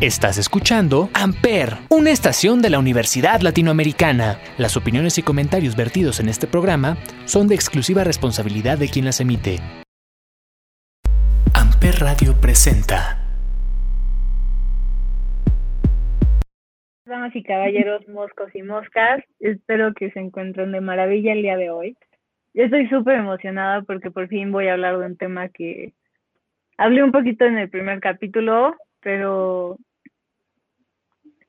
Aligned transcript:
Estás 0.00 0.38
escuchando 0.38 1.08
Amper, 1.14 1.74
una 1.88 2.10
estación 2.10 2.60
de 2.60 2.68
la 2.68 2.80
Universidad 2.80 3.40
Latinoamericana. 3.42 4.40
Las 4.58 4.76
opiniones 4.76 5.18
y 5.18 5.22
comentarios 5.22 5.76
vertidos 5.76 6.18
en 6.18 6.28
este 6.28 6.48
programa 6.48 6.96
son 7.26 7.46
de 7.46 7.54
exclusiva 7.54 8.02
responsabilidad 8.02 8.76
de 8.76 8.88
quien 8.88 9.04
las 9.04 9.20
emite. 9.20 9.58
Amper 11.54 11.94
Radio 12.00 12.34
presenta. 12.40 13.20
Damas 17.06 17.34
y 17.36 17.44
caballeros, 17.44 18.06
moscos 18.08 18.50
y 18.52 18.62
moscas, 18.62 19.22
espero 19.38 19.94
que 19.94 20.10
se 20.10 20.18
encuentren 20.18 20.72
de 20.72 20.80
maravilla 20.80 21.32
el 21.32 21.42
día 21.42 21.56
de 21.56 21.70
hoy. 21.70 21.96
Yo 22.52 22.64
estoy 22.64 22.88
súper 22.88 23.14
emocionada 23.14 23.82
porque 23.82 24.10
por 24.10 24.26
fin 24.26 24.50
voy 24.50 24.66
a 24.66 24.72
hablar 24.72 24.98
de 24.98 25.06
un 25.06 25.16
tema 25.16 25.48
que 25.50 25.92
hablé 26.78 27.04
un 27.04 27.12
poquito 27.12 27.44
en 27.44 27.58
el 27.58 27.70
primer 27.70 28.00
capítulo, 28.00 28.74
pero 29.04 29.78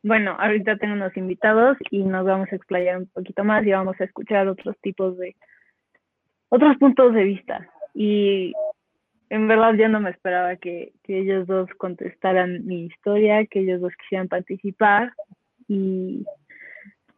bueno, 0.03 0.35
ahorita 0.37 0.77
tengo 0.77 0.93
unos 0.93 1.17
invitados 1.17 1.77
y 1.89 2.03
nos 2.03 2.25
vamos 2.25 2.47
a 2.51 2.55
explayar 2.55 2.97
un 2.97 3.07
poquito 3.07 3.43
más 3.43 3.65
y 3.65 3.71
vamos 3.71 3.99
a 3.99 4.03
escuchar 4.03 4.47
otros 4.47 4.77
tipos 4.81 5.17
de, 5.17 5.35
otros 6.49 6.77
puntos 6.77 7.13
de 7.15 7.23
vista. 7.23 7.67
Y 7.95 8.53
en 9.29 9.47
verdad 9.47 9.73
yo 9.73 9.89
no 9.89 9.99
me 9.99 10.11
esperaba 10.11 10.57
que, 10.57 10.93
que 11.01 11.21
ellos 11.21 11.47
dos 11.47 11.67
contestaran 11.77 12.67
mi 12.67 12.85
historia, 12.85 13.47
que 13.47 13.61
ellos 13.61 13.81
dos 13.81 13.93
quisieran 13.95 14.27
participar. 14.27 15.11
Y 15.67 16.23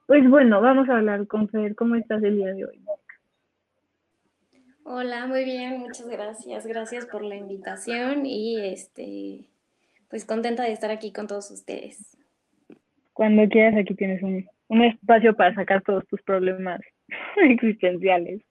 pues 0.06 0.30
bueno, 0.30 0.62
vamos 0.62 0.88
a 0.88 0.98
hablar 0.98 1.28
con 1.28 1.50
Fer. 1.50 1.76
¿Cómo 1.76 1.96
estás 1.96 2.24
el 2.24 2.38
día 2.38 2.54
de 2.54 2.66
hoy? 2.66 2.80
Hola, 4.86 5.26
muy 5.26 5.44
bien, 5.44 5.80
muchas 5.80 6.08
gracias. 6.08 6.66
Gracias 6.66 7.06
por 7.08 7.22
la 7.22 7.36
invitación 7.36 8.26
y 8.26 8.62
este 8.62 9.50
pues 10.10 10.26
contenta 10.26 10.64
de 10.64 10.72
estar 10.72 10.92
aquí 10.92 11.12
con 11.12 11.28
todos 11.28 11.52
ustedes. 11.52 12.18
Cuando 13.14 13.48
quieras, 13.50 13.76
aquí 13.80 13.96
tienes 13.96 14.22
un, 14.22 14.48
un 14.68 14.84
espacio 14.84 15.36
para 15.36 15.54
sacar 15.56 15.82
todos 15.82 16.06
tus 16.08 16.22
problemas 16.22 16.82
existenciales. 17.38 18.42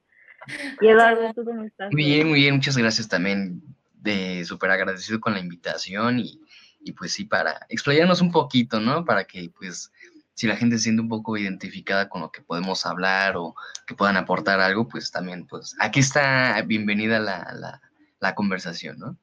Y 0.81 0.87
Eduardo, 0.87 1.33
¿tú 1.35 1.45
cómo 1.45 1.65
estás? 1.65 1.93
Muy 1.93 2.05
bien, 2.05 2.29
muy 2.29 2.41
bien, 2.41 2.55
muchas 2.55 2.77
gracias 2.77 3.09
también. 3.09 3.63
De 3.95 4.45
súper 4.45 4.71
agradecido 4.71 5.19
con 5.19 5.33
la 5.33 5.41
invitación 5.41 6.21
y, 6.21 6.41
y 6.81 6.93
pues 6.93 7.13
sí, 7.13 7.25
para 7.25 7.67
explayarnos 7.69 8.21
un 8.21 8.31
poquito, 8.31 8.79
¿no? 8.79 9.05
Para 9.05 9.25
que 9.25 9.51
pues 9.59 9.91
si 10.35 10.47
la 10.47 10.55
gente 10.55 10.77
se 10.77 10.85
siente 10.85 11.03
un 11.03 11.09
poco 11.09 11.37
identificada 11.37 12.09
con 12.09 12.21
lo 12.21 12.31
que 12.31 12.43
podemos 12.43 12.87
hablar 12.87 13.37
o 13.37 13.57
que 13.87 13.97
puedan 13.97 14.17
aportar 14.17 14.61
algo, 14.61 14.87
pues 14.87 15.11
también, 15.11 15.47
pues 15.47 15.75
aquí 15.81 15.99
está 15.99 16.63
bienvenida 16.63 17.19
la, 17.19 17.53
la, 17.59 17.81
la 18.21 18.35
conversación, 18.35 18.99
¿no? 18.99 19.17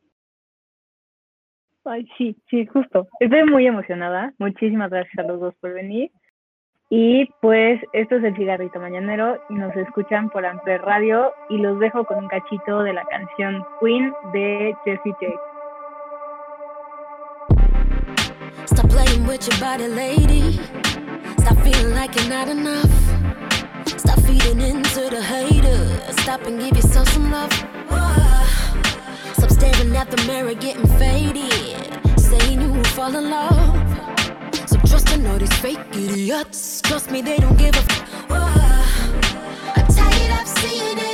Ay, 1.85 2.07
sí, 2.17 2.35
sí, 2.49 2.65
justo. 2.65 3.07
Estoy 3.19 3.43
muy 3.43 3.67
emocionada. 3.67 4.33
Muchísimas 4.37 4.89
gracias 4.89 5.17
a 5.17 5.27
los 5.27 5.39
dos 5.39 5.53
por 5.59 5.73
venir. 5.73 6.11
Y 6.89 7.25
pues 7.41 7.81
esto 7.93 8.17
es 8.17 8.23
el 8.23 8.35
cigarrito 8.35 8.79
mañanero 8.79 9.41
y 9.49 9.55
nos 9.55 9.75
escuchan 9.75 10.29
por 10.29 10.45
Amper 10.45 10.81
Radio 10.81 11.33
y 11.49 11.57
los 11.57 11.79
dejo 11.79 12.05
con 12.05 12.19
un 12.19 12.27
cachito 12.27 12.83
de 12.83 12.93
la 12.93 13.03
canción 13.05 13.65
Queen 13.81 14.13
de 14.31 14.75
Jessie 14.85 15.13
J. 15.13 15.33
Stop 18.65 18.89
playing 18.89 19.25
with 19.27 19.41
your 19.47 19.59
body, 19.59 19.87
lady. 19.87 20.59
Stop 21.39 21.57
feeling 21.63 21.95
like 21.95 22.15
you're 22.15 22.29
not 22.29 22.47
enough. 22.47 22.91
Stop 23.87 24.19
feeding 24.19 24.61
into 24.61 25.09
the 25.09 25.21
haters. 25.21 26.15
Stop 26.21 26.45
and 26.45 26.59
give 26.59 26.75
yourself 26.75 27.07
some 27.09 27.31
love. 27.31 28.02
Staring 29.53 29.95
at 29.95 30.09
the 30.09 30.17
mirror, 30.27 30.53
getting 30.55 30.87
faded. 30.97 32.19
Saying 32.19 32.61
you 32.61 32.83
fall 32.95 33.15
in 33.15 33.29
love. 33.29 33.75
So 34.67 34.77
trusting 34.89 35.25
all 35.27 35.37
these 35.37 35.53
fake 35.63 35.79
idiots. 35.93 36.81
Trust 36.81 37.11
me, 37.11 37.21
they 37.21 37.37
don't 37.37 37.57
give 37.57 37.75
a 37.75 37.79
f. 37.79 38.31
I'm 39.77 39.87
tired 39.87 40.41
of 40.41 40.47
seeing 40.47 40.97
it. 40.97 41.12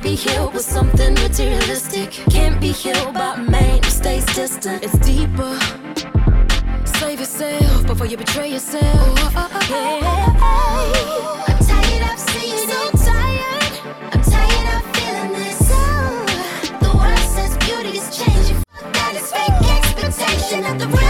Can't 0.00 0.16
be 0.16 0.30
healed 0.30 0.54
with 0.54 0.64
something 0.64 1.12
materialistic. 1.14 2.10
Can't 2.30 2.58
be 2.58 2.72
healed 2.72 3.12
by 3.12 3.36
man 3.36 3.82
who 3.82 3.90
stays 3.90 4.24
distant. 4.34 4.82
It's 4.82 4.98
deeper. 4.98 5.58
Save 6.86 7.20
yourself 7.20 7.86
before 7.86 8.06
you 8.06 8.16
betray 8.16 8.50
yourself. 8.50 9.36
I'm 9.36 9.50
tired 11.66 12.12
of 12.12 12.18
seeing 12.18 12.68
so 12.68 12.90
tired. 13.04 13.72
I'm 14.12 14.22
tired 14.22 14.68
of 14.74 14.82
feeling 14.96 15.32
this. 15.38 15.68
The 16.80 16.90
world 16.96 17.26
says 17.34 17.56
beauty 17.58 17.98
is 17.98 18.16
changing. 18.16 18.64
That 18.92 19.14
is 19.16 19.30
fake 19.30 19.60
expectation 19.76 20.64
of 20.64 20.78
the 20.78 20.86
real. 20.86 21.09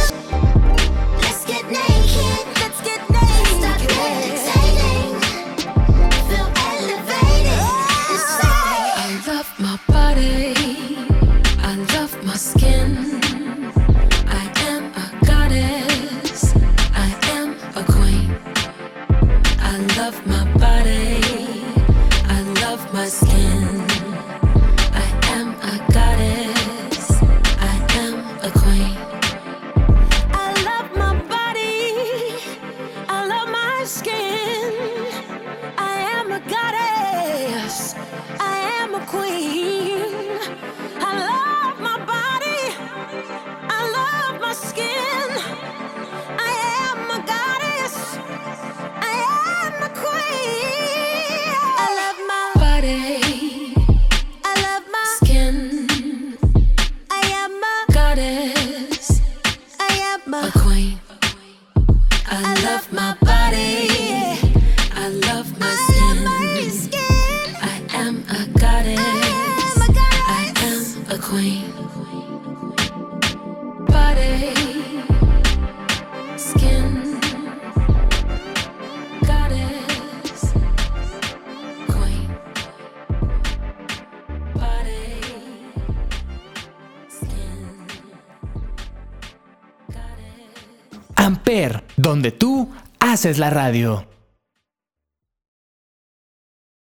Donde 92.10 92.32
tú 92.32 92.68
haces 92.98 93.38
la 93.38 93.50
radio. 93.50 94.04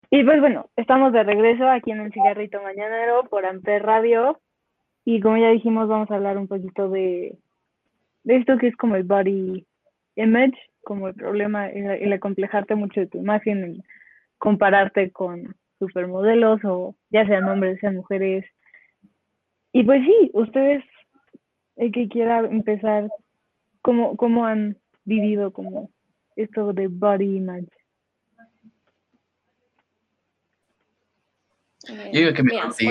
Y 0.10 0.22
pues 0.26 0.42
bueno, 0.42 0.66
estamos 0.76 1.14
de 1.14 1.24
regreso 1.24 1.66
aquí 1.70 1.92
en 1.92 2.02
el 2.02 2.12
Cigarrito 2.12 2.62
Mañanero 2.62 3.24
por 3.30 3.46
Amper 3.46 3.84
Radio. 3.84 4.42
Y 5.06 5.22
como 5.22 5.38
ya 5.38 5.48
dijimos, 5.48 5.88
vamos 5.88 6.12
a 6.12 6.16
hablar 6.16 6.38
un 6.38 6.50
poquito 6.50 6.90
de, 6.90 7.38
de 8.26 8.36
esto 8.36 8.58
que 8.58 8.68
es 8.68 8.76
como 8.76 8.98
el 8.98 9.04
body 9.04 9.66
image, 10.18 10.58
como 10.82 11.08
el 11.08 11.14
problema, 11.14 11.70
el, 11.70 11.90
el 11.90 12.12
acomplejarte 12.12 12.76
mucho 12.76 13.00
de 13.00 13.08
tu 13.08 13.20
imagen, 13.20 13.64
el 13.64 13.84
compararte 14.40 15.10
con 15.12 15.56
supermodelos 15.80 16.60
o 16.66 16.96
ya 17.12 17.26
sean 17.26 17.48
hombres, 17.48 17.80
sean 17.80 17.96
mujeres. 17.96 18.44
Y 19.72 19.86
pues 19.86 20.02
sí, 20.04 20.32
ustedes, 20.34 20.84
el 21.78 21.94
que 21.94 22.10
quiera 22.10 22.40
empezar, 22.40 23.08
¿cómo, 23.82 24.18
cómo 24.18 24.46
han 24.46 24.83
vivido 25.06 25.52
como 25.52 25.92
esto 26.36 26.74
de 26.74 26.88
body 26.88 27.38
image? 27.38 27.68
Eh, 31.90 32.12
Yo 32.14 32.20
digo 32.20 32.34
que. 32.34 32.44
Sí, 32.74 32.88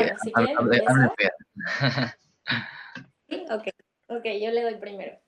Ok, 3.51 3.69
ok, 4.09 4.25
yo 4.41 4.51
le 4.51 4.63
doy 4.63 4.75
primero. 4.77 5.19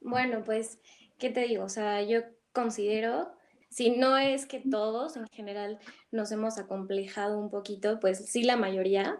Bueno, 0.00 0.42
pues, 0.44 0.78
¿qué 1.18 1.30
te 1.30 1.40
digo? 1.42 1.64
O 1.64 1.68
sea, 1.68 2.02
yo 2.02 2.20
considero, 2.52 3.32
si 3.68 3.90
no 3.90 4.16
es 4.16 4.46
que 4.46 4.60
todos 4.60 5.16
en 5.16 5.26
general 5.28 5.78
nos 6.12 6.30
hemos 6.30 6.58
acomplejado 6.58 7.38
un 7.38 7.50
poquito, 7.50 7.98
pues 7.98 8.26
sí 8.30 8.44
la 8.44 8.56
mayoría. 8.56 9.18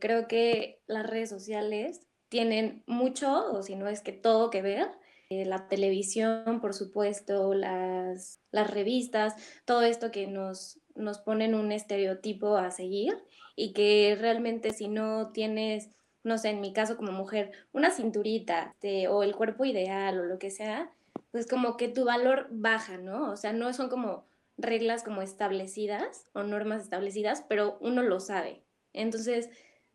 Creo 0.00 0.28
que 0.28 0.80
las 0.86 1.06
redes 1.06 1.28
sociales 1.28 2.00
tienen 2.28 2.82
mucho, 2.86 3.52
o 3.52 3.62
si 3.62 3.74
no 3.76 3.88
es 3.88 4.00
que 4.00 4.12
todo 4.12 4.50
que 4.50 4.62
ver. 4.62 4.88
Eh, 5.30 5.44
la 5.44 5.68
televisión, 5.68 6.60
por 6.60 6.74
supuesto, 6.74 7.54
las, 7.54 8.40
las 8.50 8.70
revistas, 8.70 9.34
todo 9.64 9.82
esto 9.82 10.10
que 10.10 10.26
nos, 10.26 10.80
nos 10.94 11.18
ponen 11.18 11.54
un 11.54 11.72
estereotipo 11.72 12.56
a 12.56 12.70
seguir 12.70 13.16
y 13.54 13.72
que 13.72 14.16
realmente 14.18 14.72
si 14.72 14.88
no 14.88 15.30
tienes 15.32 15.90
no 16.28 16.38
sé, 16.38 16.50
en 16.50 16.60
mi 16.60 16.72
caso 16.72 16.96
como 16.96 17.12
mujer, 17.12 17.52
una 17.72 17.90
cinturita 17.90 18.72
este, 18.74 19.08
o 19.08 19.22
el 19.22 19.34
cuerpo 19.34 19.64
ideal 19.64 20.20
o 20.20 20.24
lo 20.24 20.38
que 20.38 20.50
sea, 20.50 20.92
pues 21.30 21.46
como 21.46 21.76
que 21.76 21.88
tu 21.88 22.04
valor 22.04 22.48
baja, 22.50 22.98
¿no? 22.98 23.30
O 23.32 23.36
sea, 23.36 23.52
no 23.52 23.72
son 23.72 23.88
como 23.88 24.26
reglas 24.56 25.02
como 25.02 25.22
establecidas 25.22 26.26
o 26.32 26.42
normas 26.42 26.82
establecidas, 26.82 27.44
pero 27.48 27.78
uno 27.80 28.02
lo 28.02 28.20
sabe. 28.20 28.62
Entonces, 28.92 29.48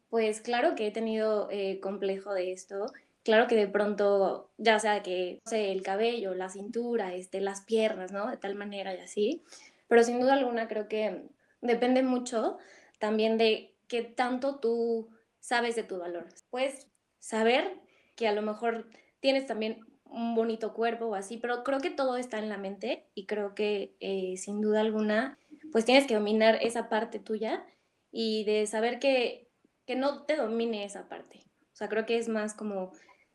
pues 0.09 0.41
claro 0.41 0.75
que 0.75 0.87
he 0.87 0.91
tenido 0.91 1.49
eh, 1.51 1.79
complejo 1.79 2.33
de 2.33 2.51
esto. 2.51 2.85
Claro 3.23 3.47
que 3.47 3.55
de 3.55 3.67
pronto, 3.67 4.51
ya 4.57 4.79
sea 4.79 5.01
que, 5.01 5.41
el 5.51 5.81
cabello, 5.81 6.33
la 6.35 6.49
cintura, 6.49 7.13
este, 7.13 7.39
las 7.39 7.61
piernas, 7.61 8.11
¿no? 8.11 8.29
De 8.29 8.37
tal 8.37 8.55
manera 8.55 8.93
y 8.93 8.99
así. 8.99 9.43
Pero 9.87 10.03
sin 10.03 10.19
duda 10.19 10.33
alguna 10.33 10.67
creo 10.67 10.87
que 10.89 11.23
depende 11.61 12.03
mucho 12.03 12.57
también 12.99 13.37
de 13.37 13.75
qué 13.87 14.03
tanto 14.03 14.59
tú 14.59 15.09
sabes 15.39 15.75
de 15.75 15.83
tu 15.83 15.99
valor. 15.99 16.27
Puedes 16.49 16.87
saber 17.19 17.79
que 18.15 18.27
a 18.27 18.33
lo 18.33 18.41
mejor 18.41 18.89
tienes 19.21 19.45
también 19.45 19.85
un 20.03 20.35
bonito 20.35 20.73
cuerpo 20.73 21.05
o 21.05 21.15
así, 21.15 21.37
pero 21.37 21.63
creo 21.63 21.79
que 21.79 21.89
todo 21.89 22.17
está 22.17 22.39
en 22.39 22.49
la 22.49 22.57
mente 22.57 23.07
y 23.15 23.25
creo 23.25 23.55
que 23.55 23.95
eh, 23.99 24.35
sin 24.37 24.61
duda 24.61 24.81
alguna, 24.81 25.39
pues 25.71 25.85
tienes 25.85 26.05
que 26.05 26.15
dominar 26.15 26.59
esa 26.61 26.89
parte 26.89 27.19
tuya 27.19 27.65
y 28.11 28.43
de 28.43 28.67
saber 28.67 28.99
que, 28.99 29.49
que 29.85 29.95
no 29.95 30.23
te 30.23 30.35
domine 30.35 30.83
esa 30.83 31.07
parte. 31.07 31.39
O 31.73 31.75
sea, 31.75 31.89
creo 31.89 32.05
que 32.05 32.17
es 32.17 32.29
más 32.29 32.53
como 32.53 32.91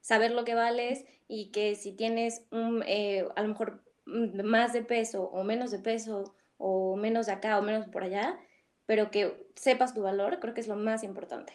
saber 0.09 0.31
lo 0.33 0.47
que 0.47 0.55
vales 0.55 1.05
y 1.29 1.51
que 1.53 1.75
si 1.75 1.95
tienes 1.95 2.49
un, 2.51 2.83
eh, 2.87 3.27
a 3.37 3.43
lo 3.43 3.49
mejor 3.49 3.83
mm, 4.07 4.43
más 4.43 4.73
de 4.73 4.83
peso 4.83 5.25
o 5.25 5.45
menos 5.45 5.71
de 5.71 5.81
peso 5.81 6.35
o 6.57 6.97
menos 6.97 7.27
de 7.27 7.33
acá 7.33 7.59
o 7.59 7.63
menos 7.63 7.87
por 7.89 8.05
allá, 8.05 8.39
pero 8.87 9.11
que 9.11 9.35
sepas 9.55 9.93
tu 9.93 10.03
valor, 10.03 10.39
creo 10.41 10.55
que 10.55 10.63
es 10.63 10.69
lo 10.69 10.77
más 10.77 11.05
importante. 11.05 11.53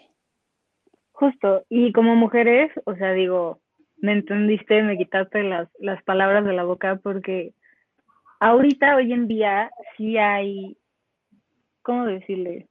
Justo, 1.13 1.65
y 1.67 1.91
como 1.93 2.15
mujeres, 2.15 2.71
o 2.85 2.93
sea, 2.95 3.13
digo, 3.13 3.59
me 3.97 4.11
entendiste, 4.11 4.83
me 4.83 4.97
quitaste 4.97 5.41
las, 5.41 5.67
las 5.79 6.03
palabras 6.03 6.45
de 6.45 6.53
la 6.53 6.63
boca 6.63 6.99
porque 7.01 7.53
ahorita, 8.39 8.95
hoy 8.97 9.13
en 9.13 9.27
día, 9.27 9.71
sí 9.97 10.19
hay, 10.19 10.77
¿cómo 11.81 12.05
decirle? 12.05 12.67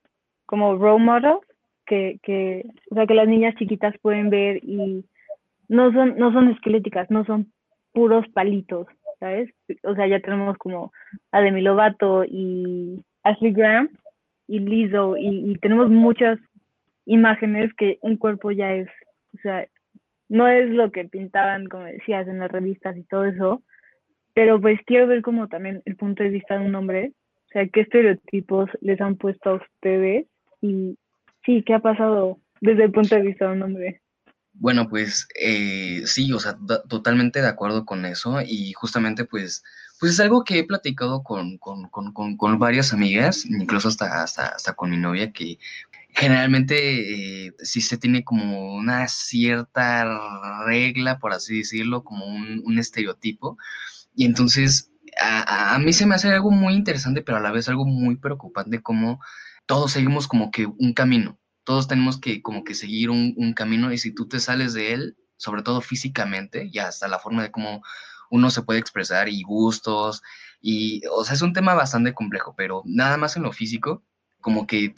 Como 0.46 0.76
role 0.76 1.05
models 1.05 1.44
que, 1.87 2.20
que, 2.23 2.67
o 2.93 2.94
sea, 2.94 3.05
que 3.05 3.14
las 3.14 3.26
niñas 3.26 3.56
chiquitas 3.56 3.99
pueden 4.00 4.31
ver 4.31 4.61
y 4.62 5.05
no 5.73 5.91
son, 5.91 6.19
no 6.19 6.33
son 6.33 6.49
esqueléticas, 6.51 7.11
no 7.11 7.25
son 7.25 7.51
puros 7.93 8.29
palitos, 8.35 8.87
¿sabes? 9.19 9.51
O 9.85 9.95
sea, 9.95 10.07
ya 10.07 10.21
tenemos 10.21 10.59
como 10.59 10.93
a 11.33 11.41
Demi 11.41 11.63
Lovato 11.63 12.25
y 12.25 13.03
Ashley 13.23 13.53
Graham 13.53 13.89
y 14.47 14.59
Lizzo 14.59 15.17
y, 15.17 15.51
y 15.51 15.55
tenemos 15.57 15.89
muchas 15.89 16.39
imágenes 17.07 17.73
que 17.75 17.99
un 18.03 18.19
cuerpo 18.19 18.51
ya 18.51 18.75
es, 18.75 18.89
o 19.35 19.39
sea, 19.39 19.67
no 20.29 20.47
es 20.47 20.69
lo 20.69 20.93
que 20.93 21.07
pintaban, 21.07 21.67
como 21.69 21.85
decías, 21.85 22.29
en 22.29 22.41
las 22.41 22.53
revistas 22.53 22.95
y 22.99 23.05
todo 23.05 23.25
eso, 23.25 23.63
pero 24.35 24.61
pues 24.61 24.79
quiero 24.85 25.07
ver 25.07 25.23
como 25.23 25.49
también 25.49 25.81
el 25.87 25.97
punto 25.97 26.23
de 26.23 26.29
vista 26.29 26.59
de 26.59 26.67
un 26.67 26.75
hombre, 26.75 27.13
o 27.47 27.49
sea, 27.49 27.67
qué 27.67 27.81
estereotipos 27.81 28.69
les 28.83 29.01
han 29.01 29.17
puesto 29.17 29.51
a 29.51 29.55
ustedes 29.55 30.27
y 30.61 30.99
sí, 31.47 31.63
qué 31.63 31.73
ha 31.73 31.79
pasado 31.79 32.37
desde 32.61 32.85
el 32.85 32.93
punto 32.93 33.15
de 33.15 33.23
vista 33.23 33.47
de 33.47 33.53
un 33.53 33.63
hombre. 33.63 34.01
Bueno, 34.54 34.88
pues 34.88 35.26
eh, 35.40 36.02
sí, 36.06 36.32
o 36.32 36.38
sea, 36.38 36.56
totalmente 36.88 37.40
de 37.40 37.49
acuerdo 37.49 37.84
con 37.84 38.04
eso 38.06 38.40
y 38.43 38.72
justamente 38.75 39.25
pues, 39.25 39.64
pues 39.99 40.12
es 40.12 40.20
algo 40.20 40.44
que 40.44 40.58
he 40.60 40.64
platicado 40.64 41.22
con, 41.22 41.58
con, 41.58 41.88
con, 41.88 42.12
con, 42.12 42.58
varias 42.58 42.93
amigas, 42.93 43.44
incluso 43.46 43.88
hasta, 43.88 44.22
hasta, 44.22 44.46
hasta 44.49 44.75
con 44.75 44.90
mi 44.90 44.99
novia, 44.99 45.32
que 45.32 45.58
generalmente 46.10 47.46
eh, 47.49 47.54
sí 47.60 47.81
se 47.81 47.99
tiene 47.99 48.25
como 48.25 48.75
una 48.75 49.08
cierta 49.08 50.04
regla, 50.66 51.19
por 51.19 51.32
así 51.32 51.58
decirlo, 51.58 52.04
como 52.04 52.26
un, 52.26 52.62
un 52.64 52.78
estereotipo. 52.78 53.58
Y 54.14 54.26
entonces 54.26 54.93
a- 55.20 55.75
a 55.75 55.78
mí 55.81 55.93
se 55.93 56.06
me 56.06 56.14
hace 56.16 56.31
algo 56.31 56.50
muy 56.50 56.75
interesante, 56.75 57.22
pero 57.22 57.38
a 57.38 57.40
la 57.40 57.52
vez 57.52 57.69
algo 57.69 57.87
muy 57.87 58.16
preocupante 58.16 58.82
como 58.82 59.20
todos 59.66 59.93
seguimos 59.93 60.28
como 60.28 60.50
que 60.50 60.66
un 60.66 60.93
camino 60.94 61.38
todos 61.64 61.88
tenemos 61.88 62.20
que 62.20 62.43
como 62.43 62.64
que 62.64 62.75
seguir 62.75 63.11
un, 63.11 63.55
camino 63.55 63.93
y 63.93 63.99
si 63.99 64.12
tú 64.12 64.29
te 64.29 64.41
sales 64.41 64.75
de 64.75 64.93
él, 64.93 65.17
sobre 65.37 65.62
todo 65.62 65.81
físicamente, 65.81 66.69
y 66.73 66.79
hasta 66.79 67.09
la 67.09 67.19
forma 67.19 67.43
de 67.43 67.50
cómo 67.50 67.82
uno 68.31 68.50
se 68.50 68.62
puede 68.62 68.81
expresar 68.81 69.29
y 69.29 69.43
gustos, 69.43 70.23
y, 70.61 71.03
o 71.11 71.25
sea, 71.25 71.35
es 71.35 71.43
un 71.43 71.53
tema 71.53 71.75
bastante 71.75 72.14
complejo, 72.14 72.55
pero 72.56 72.82
nada 72.85 73.17
más 73.17 73.37
en 73.37 73.43
lo 73.43 73.53
físico, 73.53 74.03
como 74.41 74.67
que 74.67 74.94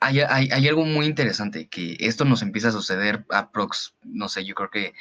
hay, 0.00 0.20
hay, 0.20 0.48
hay 0.50 0.68
algo 0.68 0.84
muy 0.84 1.06
interesante, 1.06 1.68
que 1.68 1.96
esto 2.00 2.24
nos 2.24 2.42
empieza 2.42 2.68
a 2.68 2.72
suceder 2.72 3.24
aprox, 3.30 3.94
no 4.02 4.28
sé, 4.28 4.44
yo 4.44 4.54
creo 4.54 4.70
que 4.70 4.94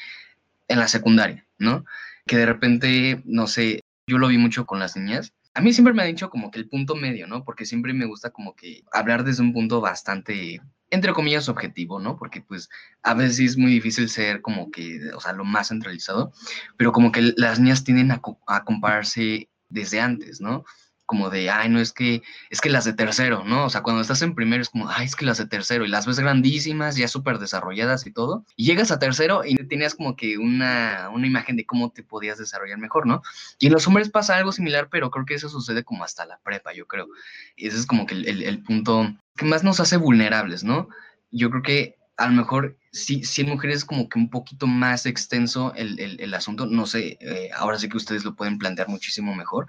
en 0.67 0.79
la 0.79 0.88
secundaria, 0.88 1.45
¿no? 1.57 1.86
Que 2.25 2.38
de 2.38 2.45
repente, 2.45 3.22
no 3.25 3.48
sé, 3.48 3.81
yo 4.07 4.17
lo 4.17 4.27
vi 4.27 4.38
mucho 4.38 4.65
con 4.65 4.79
las 4.79 4.95
niñas, 4.95 5.33
a 5.53 5.62
mí 5.62 5.74
siempre 5.74 5.93
me 5.93 6.01
ha 6.01 6.05
dicho 6.05 6.29
como 6.29 6.50
que 6.50 6.60
el 6.60 6.67
punto 6.67 6.95
medio, 6.95 7.27
¿no? 7.27 7.43
Porque 7.43 7.65
siempre 7.65 7.93
me 7.93 8.05
gusta 8.05 8.31
como 8.31 8.55
que 8.55 8.83
hablar 8.91 9.24
desde 9.24 9.43
un 9.43 9.53
punto 9.53 9.81
bastante, 9.81 10.62
entre 10.89 11.13
comillas, 11.13 11.50
objetivo, 11.50 12.00
¿no? 12.00 12.17
Porque 12.17 12.41
pues 12.41 12.69
a 13.03 13.13
veces 13.13 13.39
es 13.39 13.57
muy 13.57 13.72
difícil 13.72 14.10
ser 14.10 14.41
como 14.41 14.72
que, 14.72 15.00
o 15.15 15.19
sea, 15.19 15.33
lo 15.33 15.45
más 15.45 15.67
centralizado, 15.69 16.33
pero 16.77 16.91
como 16.91 17.12
que 17.12 17.33
las 17.38 17.60
niñas 17.60 17.83
tienden 17.83 18.12
a, 18.12 18.22
a 18.48 18.63
compararse 18.63 19.50
desde 19.69 20.00
antes, 20.00 20.41
¿no? 20.41 20.65
Como 21.13 21.29
de, 21.29 21.48
ay, 21.51 21.70
no, 21.70 21.79
es 21.79 21.93
que, 21.93 22.24
es 22.50 22.60
que 22.60 22.70
las 22.72 22.86
de 22.86 22.93
tercero, 22.93 23.43
¿no? 23.46 23.65
O 23.65 23.70
sea, 23.70 23.84
cuando 23.84 24.01
estás 24.01 24.24
en 24.24 24.34
primero 24.34 24.63
es 24.63 24.70
como, 24.70 24.89
ay, 24.89 25.05
es 25.05 25.15
que 25.15 25.25
las 25.25 25.38
de 25.38 25.46
tercero, 25.46 25.86
y 25.86 25.88
las 25.89 26.08
ves 26.08 26.20
grandísimas, 26.20 26.96
ya 26.96 27.08
súper 27.08 27.38
desarrolladas 27.38 28.08
y 28.08 28.12
todo, 28.12 28.43
y 28.55 28.65
llegas 28.65 28.89
a 28.89 28.98
tercero 28.98 29.43
y 29.46 29.55
tenías 29.67 29.93
como 29.93 30.15
que 30.15 30.39
una, 30.39 31.12
una 31.13 31.27
imagen 31.27 31.55
de 31.55 31.67
cómo 31.67 31.91
te 31.91 32.01
podías 32.01 32.39
desarrollar 32.39 32.79
mejor, 32.79 33.05
¿no? 33.05 33.22
Y 33.60 33.67
en 33.67 33.74
los 33.74 33.88
hombres 33.88 34.10
pasa 34.10 34.36
algo 34.38 34.51
similar, 34.51 34.89
pero 34.89 35.12
creo 35.12 35.25
que 35.25 35.36
eso 35.36 35.50
sucede 35.50 35.84
como 35.84 36.03
hasta 36.03 36.25
la 36.25 36.39
prepa, 36.39 36.74
yo 36.74 36.88
creo. 36.88 37.08
Y 37.55 37.67
ese 37.67 37.77
es 37.77 37.86
como 37.86 38.08
que 38.08 38.15
el, 38.15 38.27
el- 38.27 38.41
el 38.43 38.63
punto 38.63 39.13
que 39.36 39.46
más 39.46 39.63
nos 39.63 39.79
hace 39.79 39.98
vulnerables, 39.98 40.63
¿no? 40.63 40.88
Yo 41.29 41.51
creo 41.51 41.62
que 41.62 41.96
a 42.17 42.27
lo 42.27 42.34
mejor 42.34 42.77
sí, 42.91 43.24
sí 43.24 43.41
en 43.41 43.50
mujeres 43.50 43.77
es 43.77 43.86
como 43.86 44.08
que 44.10 44.20
un 44.20 44.29
poquito 44.29 44.67
más 44.67 45.05
extenso 45.05 45.74
el, 45.75 46.00
el- 46.00 46.34
asunto, 46.34 46.65
no 46.67 46.86
sé, 46.86 47.17
eh, 47.22 47.50
ahora 47.55 47.79
sí 47.79 47.89
que 47.89 47.98
ustedes 47.98 48.24
lo 48.24 48.36
pueden 48.36 48.58
plantear 48.60 48.88
muchísimo 48.89 49.36
mejor, 49.36 49.67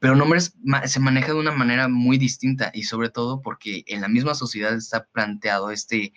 pero 0.00 0.14
en 0.14 0.20
hombres 0.22 0.54
se 0.86 1.00
maneja 1.00 1.28
de 1.32 1.38
una 1.40 1.52
manera 1.52 1.88
muy 1.88 2.18
distinta 2.18 2.70
y 2.74 2.84
sobre 2.84 3.10
todo 3.10 3.42
porque 3.42 3.84
en 3.86 4.00
la 4.02 4.08
misma 4.08 4.34
sociedad 4.34 4.74
está 4.74 5.04
planteado 5.12 5.70
este, 5.70 6.12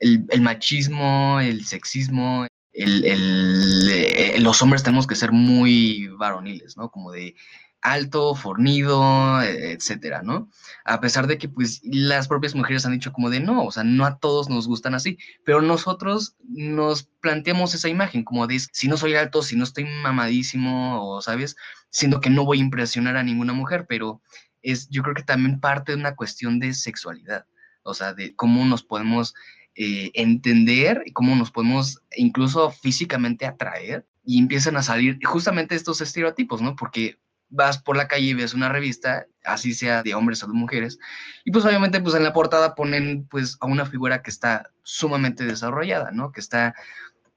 el, 0.00 0.26
el 0.30 0.40
machismo, 0.42 1.40
el 1.40 1.64
sexismo, 1.64 2.46
el, 2.72 3.04
el, 3.04 3.88
eh, 3.90 4.36
los 4.40 4.62
hombres 4.62 4.82
tenemos 4.82 5.06
que 5.06 5.14
ser 5.14 5.32
muy 5.32 6.08
varoniles, 6.18 6.76
¿no? 6.76 6.90
Como 6.90 7.10
de 7.12 7.34
alto, 7.82 8.34
fornido, 8.34 9.42
eh, 9.42 9.72
etcétera, 9.72 10.22
¿no? 10.22 10.48
A 10.84 11.00
pesar 11.00 11.26
de 11.26 11.36
que, 11.36 11.48
pues, 11.48 11.80
las 11.84 12.28
propias 12.28 12.54
mujeres 12.54 12.86
han 12.86 12.92
dicho 12.92 13.12
como 13.12 13.28
de 13.28 13.40
no, 13.40 13.64
o 13.64 13.72
sea, 13.72 13.84
no 13.84 14.06
a 14.06 14.18
todos 14.18 14.48
nos 14.48 14.68
gustan 14.68 14.94
así, 14.94 15.18
pero 15.44 15.60
nosotros 15.60 16.36
nos 16.48 17.04
planteamos 17.20 17.74
esa 17.74 17.88
imagen 17.88 18.24
como 18.24 18.46
de 18.46 18.60
si 18.72 18.88
no 18.88 18.96
soy 18.96 19.14
alto, 19.16 19.42
si 19.42 19.56
no 19.56 19.64
estoy 19.64 19.84
mamadísimo, 19.84 21.04
o, 21.04 21.20
¿sabes? 21.20 21.56
Siendo 21.90 22.20
que 22.20 22.30
no 22.30 22.44
voy 22.44 22.58
a 22.58 22.62
impresionar 22.62 23.16
a 23.16 23.24
ninguna 23.24 23.52
mujer, 23.52 23.86
pero 23.88 24.22
es 24.62 24.88
yo 24.88 25.02
creo 25.02 25.14
que 25.14 25.24
también 25.24 25.60
parte 25.60 25.92
de 25.92 25.98
una 25.98 26.14
cuestión 26.14 26.60
de 26.60 26.74
sexualidad, 26.74 27.46
o 27.82 27.94
sea, 27.94 28.14
de 28.14 28.34
cómo 28.36 28.64
nos 28.64 28.84
podemos 28.84 29.34
eh, 29.74 30.10
entender 30.14 31.02
y 31.06 31.12
cómo 31.12 31.34
nos 31.34 31.50
podemos 31.50 32.00
incluso 32.16 32.70
físicamente 32.70 33.46
atraer 33.46 34.06
y 34.24 34.38
empiezan 34.38 34.76
a 34.76 34.82
salir 34.82 35.18
justamente 35.24 35.74
estos 35.74 36.00
estereotipos, 36.00 36.62
¿no? 36.62 36.76
Porque 36.76 37.18
vas 37.52 37.78
por 37.78 37.96
la 37.96 38.08
calle 38.08 38.26
y 38.26 38.34
ves 38.34 38.54
una 38.54 38.68
revista, 38.68 39.26
así 39.44 39.74
sea 39.74 40.02
de 40.02 40.14
hombres 40.14 40.42
o 40.42 40.46
de 40.46 40.54
mujeres, 40.54 40.98
y 41.44 41.52
pues 41.52 41.64
obviamente 41.64 42.00
pues 42.00 42.14
en 42.14 42.24
la 42.24 42.32
portada 42.32 42.74
ponen 42.74 43.26
pues 43.28 43.56
a 43.60 43.66
una 43.66 43.86
figura 43.86 44.22
que 44.22 44.30
está 44.30 44.70
sumamente 44.82 45.44
desarrollada, 45.44 46.10
¿no? 46.10 46.32
Que 46.32 46.40
está, 46.40 46.74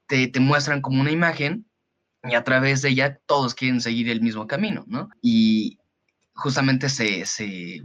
te, 0.06 0.26
te 0.28 0.40
muestran 0.40 0.80
como 0.80 1.00
una 1.00 1.10
imagen 1.12 1.66
y 2.24 2.34
a 2.34 2.44
través 2.44 2.82
de 2.82 2.88
ella 2.88 3.18
todos 3.26 3.54
quieren 3.54 3.80
seguir 3.80 4.08
el 4.08 4.22
mismo 4.22 4.46
camino, 4.46 4.84
¿no? 4.88 5.10
Y 5.22 5.78
justamente 6.34 6.88
se, 6.88 7.26
se 7.26 7.82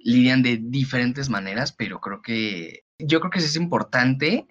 lidian 0.00 0.42
de 0.42 0.58
diferentes 0.62 1.28
maneras, 1.28 1.72
pero 1.72 2.00
creo 2.00 2.22
que 2.22 2.84
yo 2.98 3.20
creo 3.20 3.30
que 3.30 3.40
sí 3.40 3.46
es 3.46 3.56
importante 3.56 4.46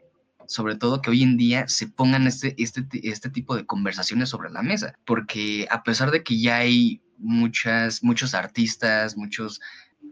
sobre 0.48 0.76
todo 0.76 1.02
que 1.02 1.10
hoy 1.10 1.24
en 1.24 1.38
día 1.38 1.68
se 1.68 1.88
pongan 1.88 2.28
este, 2.28 2.56
este, 2.62 2.86
este 2.92 3.30
tipo 3.30 3.56
de 3.56 3.66
conversaciones 3.66 4.30
sobre 4.30 4.50
la 4.50 4.62
mesa, 4.62 4.98
porque 5.06 5.68
a 5.70 5.84
pesar 5.84 6.12
de 6.12 6.24
que 6.24 6.40
ya 6.40 6.58
hay 6.58 7.02
muchas, 7.18 8.04
muchos 8.04 8.34
artistas, 8.34 9.18
muchos 9.18 9.62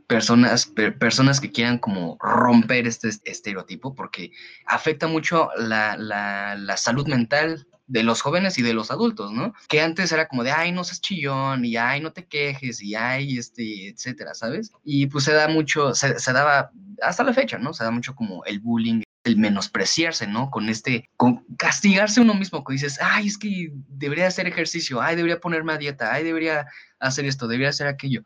personas, 0.08 0.72
personas 1.00 1.40
que 1.40 1.52
quieran 1.52 1.78
como 1.78 2.18
romper 2.20 2.88
este 2.88 3.10
estereotipo, 3.26 3.96
porque 3.96 4.32
afecta 4.66 5.08
mucho 5.08 5.50
la, 5.58 5.98
la, 5.98 6.56
la, 6.56 6.78
salud 6.78 7.08
mental 7.08 7.68
de 7.88 8.04
los 8.04 8.22
jóvenes 8.22 8.58
y 8.58 8.62
de 8.62 8.74
los 8.74 8.92
adultos, 8.92 9.32
¿no? 9.32 9.54
Que 9.68 9.82
antes 9.82 10.12
era 10.12 10.28
como 10.28 10.44
de, 10.44 10.52
ay, 10.52 10.72
no 10.72 10.84
seas 10.84 11.02
chillón, 11.02 11.66
y 11.66 11.78
ay, 11.78 12.02
no 12.02 12.12
te 12.12 12.26
quejes, 12.26 12.82
y 12.82 12.96
ay, 12.96 13.38
este, 13.38 13.90
etcétera, 13.90 14.34
¿sabes? 14.34 14.72
Y 14.84 15.08
pues 15.08 15.26
se 15.26 15.34
da 15.34 15.48
mucho, 15.48 15.94
se, 15.94 16.20
se 16.20 16.34
daba, 16.34 16.72
hasta 17.02 17.24
la 17.24 17.34
fecha, 17.34 17.58
¿no? 17.58 17.74
Se 17.74 17.84
da 17.84 17.92
mucho 17.92 18.16
como 18.16 18.44
el 18.46 18.60
bullying 18.60 19.04
el 19.24 19.38
menospreciarse, 19.38 20.28
¿no? 20.28 20.50
Con 20.52 20.70
este, 20.70 21.10
con 21.16 21.46
castigarse 21.58 22.22
uno 22.22 22.34
mismo, 22.34 22.64
que 22.64 22.74
dices, 22.74 23.00
ay, 23.02 23.28
es 23.28 23.38
que 23.38 23.72
debería 23.88 24.28
hacer 24.28 24.48
ejercicio, 24.48 25.02
ay, 25.02 25.16
debería 25.16 25.40
ponerme 25.40 25.74
a 25.74 25.78
dieta, 25.78 26.14
ay, 26.14 26.24
debería 26.24 26.68
hacer 27.00 27.26
esto, 27.26 27.48
debería 27.48 27.70
hacer 27.70 27.88
aquello. 27.88 28.24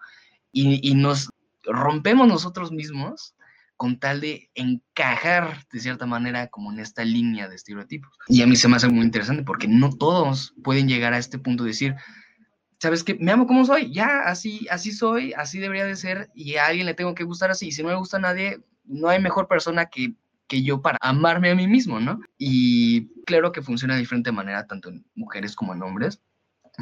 Y, 0.52 0.96
nos 0.96 1.30
rompemos 1.66 2.28
nosotros 2.28 2.72
mismos 2.72 3.36
con 3.76 4.00
tal 4.00 4.22
de 4.22 4.50
encajar 4.56 5.66
de 5.72 5.80
cierta 5.80 6.08
manera 6.08 6.48
como 6.48 6.72
en 6.72 6.80
esta 6.80 7.04
línea 7.06 7.48
de 7.48 7.56
estereotipos. 7.56 8.12
Y 8.28 8.42
a 8.42 8.48
mí 8.48 8.56
se 8.56 8.68
me 8.68 8.78
hace 8.78 8.88
muy 8.88 9.06
interesante 9.06 9.44
porque 9.44 9.68
no 9.68 9.96
todos 9.96 10.56
pueden 10.64 10.88
llegar 10.88 11.14
a 11.14 11.20
este 11.20 11.38
punto 11.38 11.64
de 11.64 11.70
decir, 11.70 11.96
¿sabes 12.80 13.04
qué? 13.04 13.16
Me 13.20 13.32
amo 13.32 13.46
como 13.46 13.66
soy, 13.66 13.94
ya, 13.94 14.22
así, 14.26 14.66
así 14.72 14.92
soy, 14.92 15.34
así 15.34 15.60
debería 15.60 15.86
de 15.86 15.96
ser 15.96 16.32
y 16.34 16.56
a 16.56 16.66
alguien 16.66 16.88
le 16.88 16.96
tengo 16.96 17.14
que 17.14 17.24
gustar 17.24 17.52
así. 17.52 17.68
Y 17.68 17.72
si 17.72 17.84
no 17.84 17.90
me 17.90 17.96
gusta 17.96 18.18
a 18.18 18.22
nadie, 18.22 18.64
no 18.86 19.10
hay 19.10 19.22
mejor 19.22 19.48
persona 19.48 19.86
que 19.86 20.16
que 20.48 20.64
yo 20.64 20.82
para 20.82 20.98
amarme 21.02 21.52
a 21.52 21.56
mí 21.56 21.68
mismo, 21.68 22.00
¿no? 22.00 22.20
Y 22.38 23.08
claro 23.26 23.52
que 23.52 23.62
funciona 23.62 23.96
de 23.96 24.02
diferente 24.02 24.32
manera 24.32 24.68
tanto 24.68 24.90
en 24.90 25.06
mujeres 25.16 25.56
como 25.56 25.74
en 25.74 25.84
hombres, 25.84 26.22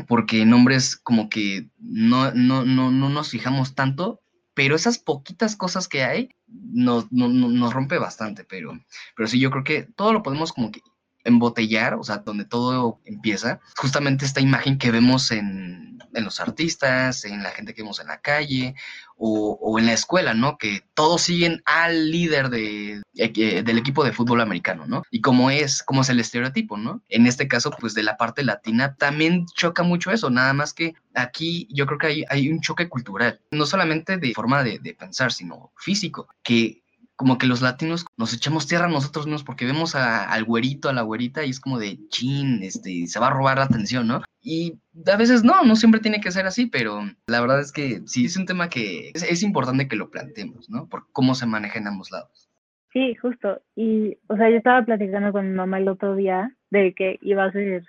porque 0.08 0.42
en 0.42 0.54
hombres 0.54 0.96
como 0.96 1.30
que 1.30 1.70
no, 1.80 2.32
no, 2.32 2.66
no, 2.66 2.92
no 2.92 3.10
nos 3.10 3.30
fijamos 3.30 3.76
tanto, 3.76 4.22
pero 4.54 4.76
esas 4.76 4.98
poquitas 4.98 5.56
cosas 5.56 5.88
que 5.88 6.04
hay 6.04 6.30
nos, 6.48 7.12
nos 7.12 7.74
rompe 7.74 7.98
bastante, 7.98 8.44
pero, 8.44 8.80
pero 9.16 9.28
sí, 9.28 9.40
yo 9.40 9.52
creo 9.52 9.64
que 9.64 9.84
todo 9.84 10.14
lo 10.14 10.24
podemos 10.24 10.54
como 10.54 10.72
que 10.72 10.82
embotellar, 11.26 11.96
o 11.96 12.04
sea, 12.04 12.18
donde 12.18 12.46
todo 12.46 13.02
empieza, 13.04 13.60
justamente 13.76 14.26
esta 14.26 14.42
imagen 14.42 14.78
que 14.78 14.92
vemos 14.92 15.32
en, 15.32 16.00
en 16.16 16.24
los 16.24 16.40
artistas, 16.40 17.26
en 17.26 17.44
la 17.44 17.52
gente 17.52 17.74
que 17.74 17.82
vemos 17.82 18.00
en 18.00 18.08
la 18.08 18.22
calle 18.22 18.76
o, 19.18 19.80
en 19.80 19.86
la 19.86 19.94
escuela, 19.94 20.34
¿no? 20.34 20.58
Que 20.58 20.84
todos 20.94 21.22
siguen 21.22 21.62
al 21.66 22.12
líder 22.12 22.50
de, 22.50 23.02
eh, 23.16 23.64
del 23.64 23.78
equipo 23.78 24.04
de 24.04 24.12
fútbol 24.12 24.42
americano, 24.42 24.86
¿no? 24.88 25.04
Y 25.10 25.22
cómo 25.22 25.52
es, 25.52 25.84
cómo 25.84 26.02
es 26.02 26.10
el 26.10 26.20
estereotipo, 26.20 26.78
¿no? 26.78 27.02
En 27.10 27.26
este 27.28 27.48
caso, 27.48 27.72
pues 27.80 27.94
de 27.94 28.04
la 28.04 28.18
parte 28.18 28.44
latina 28.44 28.96
también 28.96 29.46
choca 29.48 29.84
mucho 29.84 30.12
eso, 30.12 30.30
nada 30.30 30.54
más 30.54 30.74
que 30.74 30.96
aquí 31.14 31.68
yo 31.72 31.86
creo 31.86 31.98
que 31.98 32.08
hay, 32.08 32.24
hay 32.30 32.50
un 32.50 32.60
choque 32.60 32.90
cultural, 32.90 33.40
no 33.52 33.66
solamente 33.66 34.18
de 34.18 34.34
forma 34.34 34.64
de, 34.64 34.80
de 34.80 34.94
pensar, 34.94 35.32
sino 35.32 35.72
físico, 35.78 36.28
que 36.44 36.84
como 37.16 37.38
que 37.38 37.48
los 37.48 37.62
latinos 37.62 38.06
nos 38.18 38.34
echamos 38.34 38.68
tierra 38.68 38.90
nosotros 38.90 39.26
mismos 39.26 39.44
porque 39.44 39.66
vemos 39.66 39.96
al 39.96 40.44
güerito, 40.44 40.90
a 40.90 40.94
la 40.94 41.02
güerita 41.02 41.46
y 41.46 41.50
es 41.50 41.60
como 41.60 41.80
de 41.80 41.98
chin, 42.10 42.62
este, 42.62 43.08
se 43.08 43.20
va 43.20 43.28
a 43.28 43.32
robar 43.32 43.58
la 43.58 43.66
atención, 43.66 44.08
¿no? 44.08 44.22
Y 44.42 44.80
a 45.12 45.18
veces 45.18 45.44
no, 45.44 45.64
no 45.64 45.76
siempre 45.76 46.02
tiene 46.02 46.20
que 46.20 46.32
ser 46.32 46.46
así, 46.46 46.66
pero 46.66 47.02
la 47.28 47.42
verdad 47.42 47.62
es 47.62 47.72
que 47.72 48.02
sí 48.06 48.26
es 48.26 48.38
un 48.38 48.46
tema 48.46 48.70
que 48.70 49.12
es, 49.14 49.44
importante 49.44 49.88
que 49.88 49.96
lo 49.96 50.12
planteemos, 50.12 50.70
¿no? 50.70 50.88
Por 50.88 51.06
cómo 51.14 51.36
se 51.36 51.46
maneja 51.46 51.80
en 51.80 51.88
ambos 51.88 52.12
lados. 52.12 52.50
Sí, 52.92 53.16
justo. 53.16 53.62
Y, 53.76 54.18
o 54.28 54.36
sea, 54.36 54.50
yo 54.50 54.58
estaba 54.58 54.84
platicando 54.84 55.32
con 55.32 55.50
mi 55.50 55.56
mamá 55.56 55.80
el 55.80 55.88
otro 55.88 56.16
día 56.16 56.52
de 56.70 56.94
que 56.94 57.18
iba 57.22 57.46
a 57.46 57.52
ser 57.52 57.84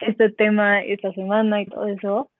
este 0.00 0.30
tema 0.30 0.80
esta 0.82 1.12
semana 1.12 1.62
y 1.62 1.66
todo 1.66 1.86
eso. 1.86 2.30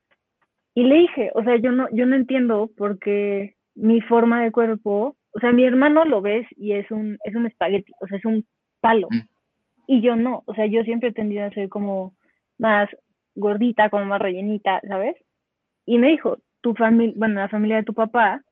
Y 0.75 0.85
le 0.85 0.97
dije, 0.97 1.31
o 1.35 1.43
sea, 1.45 1.57
yo 1.57 1.71
no, 1.71 1.89
yo 1.93 2.07
no 2.07 2.17
entiendo 2.17 2.71
por 2.77 2.99
qué 2.99 3.57
mi 3.75 4.01
forma 4.01 4.43
de 4.43 4.53
cuerpo 4.53 5.17
o 5.35 5.41
sea, 5.41 5.53
mi 5.53 5.65
hermano 5.65 6.05
lo 6.05 6.21
ves 6.21 6.47
y 6.57 6.73
es 6.73 6.91
un, 6.91 7.19
es 7.25 7.35
un 7.35 7.47
espagueti, 7.47 7.93
o 8.01 8.07
sea, 8.07 8.19
es 8.19 8.25
un 8.25 8.45
palo. 8.81 9.09
Mm. 9.11 9.21
Y 9.87 10.01
yo 10.01 10.17
no, 10.17 10.43
o 10.47 10.55
sea, 10.55 10.67
yo 10.67 10.83
siempre 10.85 11.11
he 11.11 11.13
tendido 11.13 11.45
a 11.45 11.51
ser 11.51 11.69
como 11.69 12.15
más 12.59 12.89
gordita, 13.35 13.91
como 13.91 14.05
más 14.05 14.21
rellenita, 14.21 14.81
¿sabes? 14.87 15.17
Y 15.87 15.99
me 15.99 16.09
dijo, 16.09 16.39
tu 16.61 16.75
familia, 16.75 17.15
bueno, 17.17 17.41
la 17.41 17.49
familia 17.49 17.77
de 17.77 17.83
tu 17.83 17.95
papá 17.95 18.43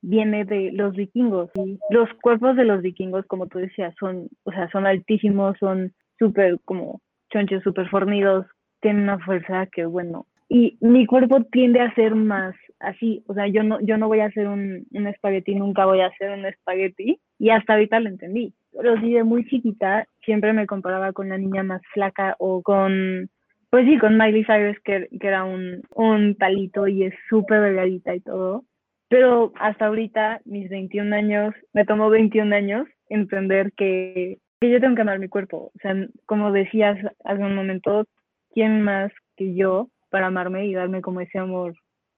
viene 0.00 0.44
de 0.44 0.72
los 0.72 0.94
vikingos. 0.94 1.50
Y 1.54 1.78
los 1.90 2.08
cuerpos 2.22 2.56
de 2.56 2.64
los 2.64 2.82
vikingos, 2.82 3.26
como 3.26 3.46
tú 3.46 3.58
decías, 3.58 3.94
son, 3.98 4.28
o 4.44 4.52
sea, 4.52 4.70
son 4.70 4.86
altísimos, 4.86 5.56
son 5.58 5.92
súper 6.18 6.58
como 6.64 7.00
chonchos, 7.30 7.62
súper 7.62 7.88
fornidos, 7.88 8.46
tienen 8.80 9.04
una 9.04 9.18
fuerza 9.18 9.66
que, 9.66 9.86
bueno, 9.86 10.26
y 10.48 10.76
mi 10.80 11.06
cuerpo 11.06 11.42
tiende 11.44 11.80
a 11.80 11.94
ser 11.94 12.14
más 12.14 12.54
así, 12.82 13.24
o 13.26 13.34
sea, 13.34 13.46
yo 13.46 13.62
no, 13.62 13.80
yo 13.80 13.96
no 13.96 14.08
voy 14.08 14.20
a 14.20 14.26
hacer 14.26 14.48
un, 14.48 14.86
un 14.92 15.06
espagueti, 15.06 15.54
nunca 15.54 15.86
voy 15.86 16.00
a 16.00 16.06
hacer 16.06 16.30
un 16.30 16.44
espagueti, 16.44 17.20
y 17.38 17.50
hasta 17.50 17.74
ahorita 17.74 18.00
lo 18.00 18.08
entendí. 18.08 18.52
Pero 18.72 19.00
sí, 19.00 19.12
de 19.12 19.24
muy 19.24 19.46
chiquita 19.46 20.06
siempre 20.24 20.52
me 20.52 20.66
comparaba 20.66 21.12
con 21.12 21.28
la 21.28 21.38
niña 21.38 21.62
más 21.62 21.82
flaca 21.92 22.36
o 22.38 22.62
con, 22.62 23.30
pues 23.70 23.86
sí, 23.86 23.98
con 23.98 24.18
Miley 24.18 24.44
Cyrus, 24.44 24.78
que, 24.84 25.08
que 25.20 25.26
era 25.26 25.44
un, 25.44 25.82
un 25.94 26.34
palito 26.34 26.86
y 26.88 27.04
es 27.04 27.14
súper 27.28 27.60
delgadita 27.60 28.14
y 28.14 28.20
todo. 28.20 28.64
Pero 29.08 29.52
hasta 29.56 29.86
ahorita, 29.86 30.40
mis 30.44 30.70
21 30.70 31.14
años, 31.14 31.54
me 31.72 31.84
tomó 31.84 32.08
21 32.10 32.54
años 32.54 32.88
entender 33.08 33.72
que, 33.76 34.38
que 34.60 34.70
yo 34.70 34.80
tengo 34.80 34.94
que 34.94 35.02
amar 35.02 35.18
mi 35.18 35.28
cuerpo. 35.28 35.70
O 35.74 35.78
sea, 35.82 35.94
como 36.26 36.50
decías 36.50 36.98
hace 37.24 37.42
un 37.42 37.54
momento, 37.54 38.06
¿quién 38.54 38.82
más 38.82 39.12
que 39.36 39.54
yo 39.54 39.88
para 40.10 40.28
amarme 40.28 40.66
y 40.66 40.74
darme 40.74 41.02
como 41.02 41.20
ese 41.20 41.38
amor 41.38 41.74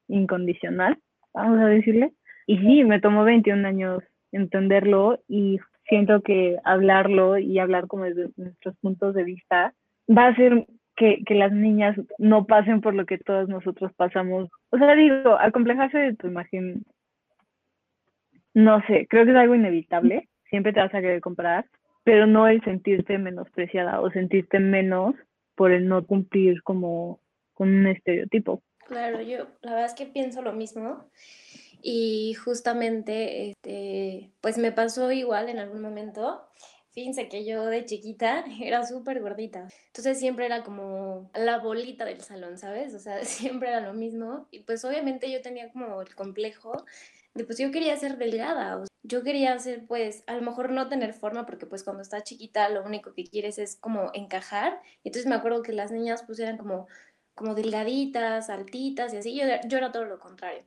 incondicional, 0.08 0.98
vamos 1.32 1.60
a 1.60 1.66
decirle. 1.66 2.12
Y 2.46 2.58
sí, 2.58 2.84
me 2.84 3.00
tomó 3.00 3.24
21 3.24 3.66
años 3.66 4.02
entenderlo 4.32 5.20
y 5.28 5.58
siento 5.88 6.22
que 6.22 6.58
hablarlo 6.64 7.38
y 7.38 7.58
hablar 7.58 7.86
como 7.86 8.04
desde 8.04 8.30
nuestros 8.36 8.76
puntos 8.78 9.14
de 9.14 9.24
vista 9.24 9.74
va 10.08 10.26
a 10.26 10.30
hacer 10.30 10.66
que, 10.96 11.22
que, 11.24 11.34
las 11.34 11.52
niñas 11.52 11.96
no 12.18 12.46
pasen 12.46 12.80
por 12.80 12.94
lo 12.94 13.06
que 13.06 13.18
todos 13.18 13.48
nosotros 13.48 13.92
pasamos. 13.96 14.48
O 14.70 14.78
sea, 14.78 14.94
digo, 14.94 15.38
acomplejarse 15.40 15.98
de 15.98 16.14
tu 16.14 16.28
imagen, 16.28 16.84
no 18.52 18.80
sé, 18.86 19.06
creo 19.08 19.24
que 19.24 19.32
es 19.32 19.36
algo 19.36 19.54
inevitable, 19.54 20.28
siempre 20.48 20.72
te 20.72 20.80
vas 20.80 20.94
a 20.94 21.00
querer 21.00 21.20
comprar, 21.20 21.66
pero 22.04 22.26
no 22.26 22.46
el 22.46 22.62
sentirte 22.62 23.18
menospreciada 23.18 24.00
o 24.00 24.10
sentirte 24.10 24.60
menos 24.60 25.14
por 25.56 25.72
el 25.72 25.88
no 25.88 26.06
cumplir 26.06 26.62
como 26.62 27.20
con 27.54 27.68
un 27.68 27.86
estereotipo. 27.86 28.62
Claro, 28.86 29.22
yo 29.22 29.48
la 29.62 29.72
verdad 29.72 29.86
es 29.86 29.94
que 29.94 30.06
pienso 30.06 30.42
lo 30.42 30.52
mismo 30.52 31.08
y 31.82 32.34
justamente, 32.34 33.50
este, 33.50 34.32
pues 34.40 34.58
me 34.58 34.72
pasó 34.72 35.10
igual 35.12 35.48
en 35.48 35.58
algún 35.58 35.80
momento. 35.82 36.42
Fíjense 36.92 37.28
que 37.28 37.44
yo 37.44 37.66
de 37.66 37.84
chiquita 37.84 38.44
era 38.62 38.86
súper 38.86 39.20
gordita, 39.20 39.68
entonces 39.88 40.18
siempre 40.18 40.46
era 40.46 40.62
como 40.62 41.30
la 41.34 41.58
bolita 41.58 42.04
del 42.04 42.20
salón, 42.20 42.58
¿sabes? 42.58 42.94
O 42.94 42.98
sea, 43.00 43.24
siempre 43.24 43.68
era 43.70 43.80
lo 43.80 43.94
mismo 43.94 44.48
y 44.50 44.60
pues 44.60 44.84
obviamente 44.84 45.30
yo 45.30 45.42
tenía 45.42 45.70
como 45.72 46.00
el 46.02 46.14
complejo 46.14 46.84
de 47.34 47.44
pues 47.44 47.58
yo 47.58 47.70
quería 47.72 47.96
ser 47.96 48.16
delgada, 48.16 48.84
yo 49.02 49.22
quería 49.24 49.58
ser 49.58 49.86
pues 49.86 50.22
a 50.28 50.36
lo 50.36 50.42
mejor 50.42 50.70
no 50.70 50.88
tener 50.88 51.14
forma 51.14 51.46
porque 51.46 51.66
pues 51.66 51.82
cuando 51.82 52.02
estás 52.02 52.22
chiquita 52.24 52.68
lo 52.68 52.84
único 52.84 53.12
que 53.12 53.24
quieres 53.24 53.58
es 53.58 53.76
como 53.76 54.10
encajar, 54.14 54.80
entonces 55.02 55.28
me 55.28 55.34
acuerdo 55.34 55.62
que 55.62 55.72
las 55.72 55.90
niñas 55.90 56.22
pues 56.24 56.38
eran 56.38 56.58
como 56.58 56.86
como 57.34 57.54
delgaditas, 57.54 58.50
altitas 58.50 59.12
y 59.14 59.16
así. 59.18 59.34
Yo, 59.34 59.44
yo 59.68 59.78
era 59.78 59.92
todo 59.92 60.04
lo 60.04 60.18
contrario. 60.18 60.62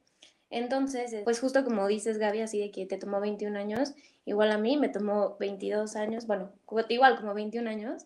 Entonces, 0.49 1.11
eh, 1.13 1.21
pues 1.23 1.39
justo 1.39 1.63
como 1.63 1.87
dices, 1.87 2.17
Gaby, 2.17 2.41
así 2.41 2.59
de 2.59 2.71
que 2.71 2.85
te 2.85 2.97
tomó 2.97 3.19
21 3.19 3.57
años, 3.57 3.93
igual 4.25 4.51
a 4.51 4.57
mí 4.57 4.77
me 4.77 4.89
tomó 4.89 5.37
22 5.39 5.95
años, 5.95 6.25
bueno, 6.25 6.51
igual 6.89 7.17
como 7.17 7.33
21 7.33 7.69
años, 7.69 8.05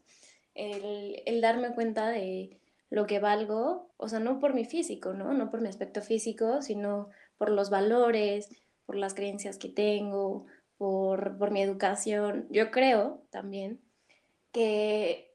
el, 0.56 1.22
el, 1.26 1.42
darme 1.42 1.74
cuenta 1.74 2.10
de 2.10 2.60
lo 2.90 3.06
que 3.06 3.20
valgo, 3.20 3.90
o 3.98 4.10
sea, 4.10 4.20
no 4.20 4.40
por 4.40 4.54
mi 4.54 4.66
físico, 4.66 5.14
¿no? 5.14 5.34
No 5.34 5.50
por 5.52 5.62
mi 5.62 5.70
aspecto 5.70 6.02
físico, 6.02 6.62
sino 6.62 7.10
por 7.38 7.52
los 7.52 7.70
valores, 7.70 8.50
por 8.86 8.96
las 8.96 9.14
creencias 9.14 9.58
que 9.58 9.70
tengo, 9.70 10.46
por, 10.78 11.38
por 11.38 11.52
mi 11.52 11.62
educación. 11.62 12.48
Yo 12.50 12.72
creo 12.72 13.24
también 13.30 13.80
que 14.52 15.31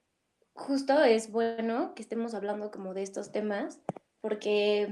justo 0.57 1.03
es 1.05 1.31
bueno 1.31 1.95
que 1.95 2.03
estemos 2.03 2.35
hablando 2.35 2.71
como 2.71 2.95
de 2.95 3.03
estos 3.03 3.31
temas, 3.31 3.81
porque, 4.21 4.89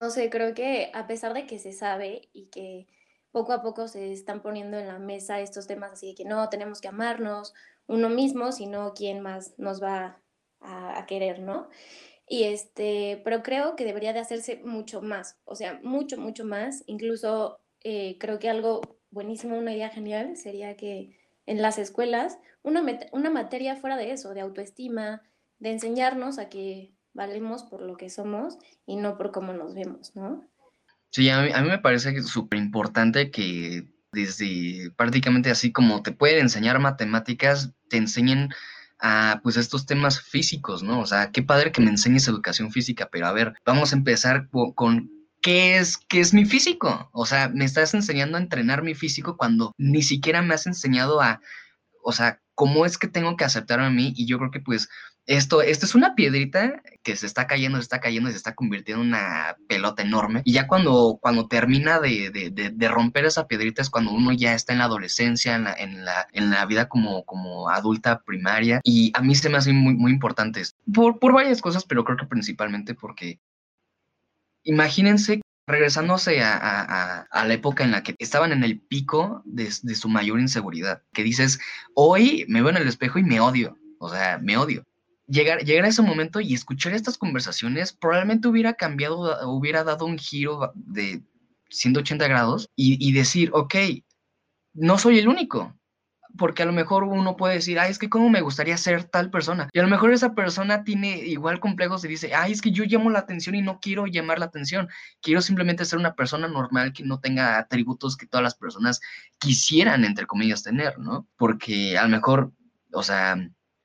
no 0.00 0.10
sé, 0.10 0.30
creo 0.30 0.54
que 0.54 0.90
a 0.94 1.06
pesar 1.06 1.34
de 1.34 1.46
que 1.46 1.58
se 1.58 1.72
sabe 1.72 2.28
y 2.32 2.46
que 2.46 2.86
poco 3.30 3.52
a 3.52 3.62
poco 3.62 3.88
se 3.88 4.12
están 4.12 4.42
poniendo 4.42 4.78
en 4.78 4.88
la 4.88 4.98
mesa 4.98 5.40
estos 5.40 5.66
temas 5.66 5.92
así 5.92 6.08
de 6.08 6.14
que 6.14 6.24
no 6.24 6.48
tenemos 6.48 6.80
que 6.80 6.88
amarnos 6.88 7.54
uno 7.86 8.08
mismo, 8.08 8.52
sino 8.52 8.94
quién 8.94 9.20
más 9.20 9.58
nos 9.58 9.82
va 9.82 10.20
a, 10.60 11.04
querer, 11.06 11.40
¿no? 11.40 11.68
Y 12.26 12.44
este, 12.44 13.20
pero 13.24 13.42
creo 13.42 13.76
que 13.76 13.84
debería 13.84 14.12
de 14.12 14.20
hacerse 14.20 14.62
mucho 14.64 15.02
más, 15.02 15.38
o 15.44 15.56
sea, 15.56 15.80
mucho, 15.82 16.16
mucho 16.18 16.44
más. 16.44 16.84
Incluso 16.86 17.60
eh, 17.80 18.16
creo 18.18 18.38
que 18.38 18.48
algo 18.48 18.80
buenísimo, 19.10 19.58
una 19.58 19.74
idea 19.74 19.88
genial 19.90 20.36
sería 20.36 20.76
que 20.76 21.18
en 21.52 21.62
las 21.62 21.78
escuelas 21.78 22.38
una, 22.62 22.82
una 23.12 23.30
materia 23.30 23.76
fuera 23.76 23.96
de 23.96 24.12
eso, 24.12 24.34
de 24.34 24.40
autoestima, 24.40 25.22
de 25.58 25.72
enseñarnos 25.72 26.38
a 26.38 26.48
que 26.48 26.92
valemos 27.12 27.62
por 27.64 27.82
lo 27.82 27.96
que 27.96 28.08
somos 28.08 28.58
y 28.86 28.96
no 28.96 29.18
por 29.18 29.32
cómo 29.32 29.52
nos 29.52 29.74
vemos, 29.74 30.16
¿no? 30.16 30.48
Sí, 31.10 31.28
a 31.28 31.42
mí, 31.42 31.50
a 31.52 31.60
mí 31.60 31.68
me 31.68 31.78
parece 31.78 32.22
súper 32.22 32.58
importante 32.58 33.30
que 33.30 33.86
desde 34.12 34.90
prácticamente 34.96 35.50
así 35.50 35.72
como 35.72 36.02
te 36.02 36.12
pueden 36.12 36.40
enseñar 36.40 36.78
matemáticas, 36.78 37.72
te 37.88 37.98
enseñen 37.98 38.48
a 38.98 39.40
pues 39.42 39.56
estos 39.58 39.84
temas 39.84 40.20
físicos, 40.22 40.82
¿no? 40.82 41.00
O 41.00 41.06
sea, 41.06 41.32
qué 41.32 41.42
padre 41.42 41.70
que 41.70 41.82
me 41.82 41.90
enseñes 41.90 42.28
educación 42.28 42.70
física, 42.70 43.08
pero 43.12 43.26
a 43.26 43.32
ver, 43.32 43.52
vamos 43.66 43.92
a 43.92 43.96
empezar 43.96 44.48
con, 44.74 45.10
¿qué 45.42 45.76
es, 45.76 45.98
qué 45.98 46.20
es 46.20 46.32
mi 46.32 46.46
físico? 46.46 47.10
O 47.12 47.26
sea, 47.26 47.48
me 47.48 47.64
estás 47.64 47.92
enseñando 47.94 48.38
a 48.38 48.40
entrenar 48.40 48.82
mi 48.82 48.94
físico 48.94 49.36
cuando 49.36 49.74
ni 49.76 50.02
siquiera 50.02 50.40
me 50.40 50.54
has 50.54 50.66
enseñado 50.66 51.20
a, 51.20 51.40
o 52.02 52.12
sea, 52.12 52.40
cómo 52.54 52.86
es 52.86 52.96
que 52.96 53.08
tengo 53.08 53.36
que 53.36 53.44
aceptarme 53.44 53.86
a 53.86 53.90
mí 53.90 54.12
y 54.16 54.26
yo 54.26 54.38
creo 54.38 54.50
que 54.50 54.60
pues 54.60 54.88
esto, 55.26 55.62
esto 55.62 55.86
es 55.86 55.94
una 55.94 56.14
piedrita 56.16 56.82
que 57.04 57.14
se 57.16 57.26
está 57.26 57.46
cayendo, 57.46 57.78
se 57.78 57.82
está 57.82 58.00
cayendo 58.00 58.28
y 58.28 58.32
se 58.32 58.38
está 58.38 58.54
convirtiendo 58.54 59.02
en 59.02 59.10
una 59.10 59.56
pelota 59.68 60.02
enorme. 60.02 60.42
Y 60.44 60.52
ya 60.52 60.66
cuando, 60.66 61.18
cuando 61.20 61.46
termina 61.46 62.00
de, 62.00 62.30
de, 62.30 62.70
de, 62.70 62.88
romper 62.88 63.24
esa 63.24 63.46
piedrita 63.46 63.82
es 63.82 63.90
cuando 63.90 64.10
uno 64.10 64.32
ya 64.32 64.54
está 64.54 64.72
en 64.72 64.80
la 64.80 64.86
adolescencia, 64.86 65.54
en 65.54 65.64
la, 65.64 65.74
en 65.74 66.04
la, 66.04 66.26
en 66.32 66.50
la 66.50 66.66
vida 66.66 66.88
como, 66.88 67.24
como 67.24 67.70
adulta 67.70 68.22
primaria. 68.24 68.80
Y 68.82 69.12
a 69.14 69.22
mí 69.22 69.34
se 69.36 69.48
me 69.48 69.58
hace 69.58 69.72
muy, 69.72 69.94
muy 69.94 70.10
importante 70.10 70.62
por, 70.92 71.18
por 71.20 71.32
varias 71.32 71.62
cosas, 71.62 71.84
pero 71.84 72.04
creo 72.04 72.16
que 72.16 72.26
principalmente 72.26 72.94
porque 72.94 73.38
imagínense 74.64 75.40
regresándose 75.66 76.42
a, 76.42 77.26
la 77.32 77.54
época 77.54 77.84
en 77.84 77.92
la 77.92 78.02
que 78.02 78.14
estaban 78.18 78.52
en 78.52 78.64
el 78.64 78.80
pico 78.80 79.42
de, 79.44 79.72
de, 79.82 79.94
su 79.94 80.08
mayor 80.08 80.40
inseguridad, 80.40 81.02
que 81.12 81.22
dices, 81.22 81.60
hoy 81.94 82.44
me 82.48 82.60
veo 82.60 82.70
en 82.70 82.78
el 82.78 82.88
espejo 82.88 83.18
y 83.18 83.22
me 83.22 83.40
odio, 83.40 83.78
o 83.98 84.08
sea, 84.08 84.38
me 84.38 84.56
odio. 84.56 84.84
Llegar, 85.28 85.64
llegar 85.64 85.84
a 85.84 85.88
ese 85.88 86.02
momento 86.02 86.40
y 86.40 86.52
escuchar 86.52 86.92
estas 86.94 87.16
conversaciones 87.16 87.92
probablemente 87.92 88.48
hubiera 88.48 88.74
cambiado, 88.74 89.48
hubiera 89.48 89.84
dado 89.84 90.04
un 90.04 90.18
giro 90.18 90.72
de 90.74 91.22
180 91.70 92.26
grados 92.28 92.68
y, 92.74 92.98
y 93.06 93.12
decir, 93.12 93.50
ok, 93.54 93.74
no 94.74 94.98
soy 94.98 95.20
el 95.20 95.28
único, 95.28 95.74
porque 96.36 96.62
a 96.62 96.66
lo 96.66 96.72
mejor 96.72 97.04
uno 97.04 97.36
puede 97.36 97.54
decir, 97.54 97.78
ay, 97.78 97.90
es 97.90 97.98
que 97.98 98.08
cómo 98.08 98.28
me 98.30 98.40
gustaría 98.40 98.76
ser 98.76 99.04
tal 99.04 99.30
persona. 99.30 99.68
Y 99.72 99.78
a 99.78 99.82
lo 99.82 99.88
mejor 99.88 100.12
esa 100.12 100.34
persona 100.34 100.84
tiene 100.84 101.18
igual 101.18 101.60
complejos 101.60 102.04
y 102.04 102.08
dice, 102.08 102.34
ay, 102.34 102.52
es 102.52 102.62
que 102.62 102.72
yo 102.72 102.84
llamo 102.84 103.10
la 103.10 103.20
atención 103.20 103.54
y 103.54 103.62
no 103.62 103.80
quiero 103.80 104.06
llamar 104.06 104.38
la 104.38 104.46
atención. 104.46 104.88
Quiero 105.20 105.40
simplemente 105.40 105.84
ser 105.84 105.98
una 105.98 106.14
persona 106.14 106.48
normal 106.48 106.92
que 106.92 107.04
no 107.04 107.20
tenga 107.20 107.58
atributos 107.58 108.16
que 108.16 108.26
todas 108.26 108.44
las 108.44 108.54
personas 108.54 109.00
quisieran, 109.38 110.04
entre 110.04 110.26
comillas, 110.26 110.62
tener, 110.62 110.98
¿no? 110.98 111.26
Porque 111.36 111.98
a 111.98 112.02
lo 112.04 112.08
mejor, 112.08 112.52
o 112.92 113.02
sea, 113.02 113.36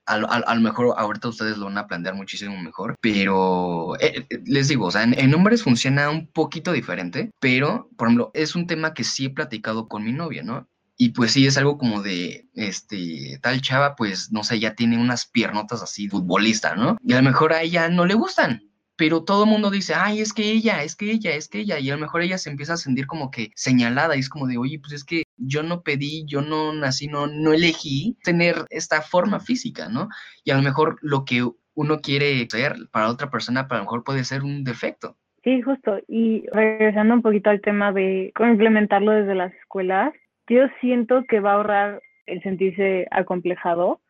a, 0.08 0.56
lo 0.56 0.62
mejor 0.62 0.96
ahorita 0.98 1.28
ustedes 1.28 1.58
lo 1.58 1.66
van 1.66 1.78
a 1.78 1.88
plantear 1.88 2.16
muchísimo 2.16 2.58
mejor, 2.62 2.96
pero 3.02 3.96
eh, 4.00 4.26
eh, 4.30 4.40
les 4.46 4.70
digo, 4.70 4.86
o 4.86 4.92
sea, 4.92 5.04
en, 5.04 5.34
hombres 5.34 5.64
funciona 5.64 6.10
un 6.10 6.28
poquito 6.28 6.72
diferente, 6.72 7.32
pero, 7.40 7.90
por 7.98 8.08
ejemplo, 8.08 8.32
es 8.34 8.56
un 8.56 8.68
tema 8.68 8.94
que 8.94 9.04
sí 9.04 9.26
he 9.26 9.30
platicado 9.30 9.88
con 9.88 10.06
mi 10.06 10.14
novia, 10.14 10.44
¿no? 10.44 10.70
Y 10.98 11.10
pues 11.10 11.32
sí, 11.32 11.46
es 11.46 11.58
algo 11.58 11.78
como 11.78 12.02
de, 12.02 12.48
este, 12.56 13.40
tal 13.42 13.62
chava, 13.62 13.96
pues, 13.96 14.32
no 14.32 14.44
sé, 14.44 14.60
ya 14.60 14.74
tiene 14.74 14.98
unas 14.98 15.28
piernotas 15.28 15.84
así, 15.84 16.10
futbolista, 16.10 16.76
¿no? 16.76 16.98
Y 17.04 17.14
a 17.14 17.18
lo 17.18 17.24
mejor 17.24 17.54
a 17.54 17.62
ella 17.62 17.88
no 17.88 18.06
le 18.06 18.16
gustan, 18.16 18.64
pero 18.98 19.24
todo 19.24 19.44
el 19.44 19.50
mundo 19.52 19.70
dice, 19.70 19.94
ay, 19.96 20.22
es 20.22 20.34
que 20.34 20.52
ella, 20.52 20.82
es 20.82 20.96
que 20.96 21.12
ella, 21.12 21.36
es 21.36 21.48
que 21.48 21.60
ella, 21.60 21.78
y 21.80 21.92
a 21.92 21.94
lo 21.94 22.02
mejor 22.02 22.24
ella 22.24 22.40
se 22.40 22.50
empieza 22.50 22.74
a 22.74 22.78
sentir 22.78 23.06
como 23.06 23.30
que 23.30 23.52
señalada, 23.56 24.16
y 24.16 24.20
es 24.20 24.30
como 24.30 24.48
de, 24.48 24.58
oye, 24.58 24.80
pues 24.80 24.94
es 24.94 25.04
que 25.04 25.24
yo 25.38 25.62
no 25.62 25.84
pedí, 25.84 26.26
yo 26.26 26.42
no 26.42 26.74
nací, 26.74 27.08
no, 27.08 27.28
no 27.28 27.54
elegí 27.54 28.18
tener 28.24 28.66
esta 28.72 29.04
forma 29.04 29.40
física, 29.40 29.90
¿no? 29.90 30.10
Y 30.44 30.50
a 30.50 30.56
lo 30.58 30.64
mejor 30.64 30.98
lo 31.02 31.26
que 31.26 31.48
uno 31.76 32.00
quiere 32.02 32.48
ser 32.50 32.76
para 32.92 33.10
otra 33.10 33.30
persona, 33.30 33.68
para 33.68 33.82
lo 33.82 33.86
mejor 33.86 34.04
puede 34.04 34.24
ser 34.24 34.42
un 34.42 34.64
defecto. 34.64 35.16
Sí, 35.44 35.62
justo. 35.62 36.00
Y 36.08 36.44
regresando 36.52 37.14
un 37.14 37.22
poquito 37.22 37.52
al 37.52 37.62
tema 37.62 37.94
de 37.94 38.32
cómo 38.36 38.50
implementarlo 38.50 39.12
desde 39.12 39.36
las 39.36 39.54
escuelas, 39.54 40.12
yo 40.48 40.68
siento 40.82 41.24
que 41.26 41.40
va 41.40 41.52
a 41.52 41.56
ahorrar 41.56 42.02
el 42.26 42.42
sentirse 42.42 43.08
acomplejado, 43.12 44.02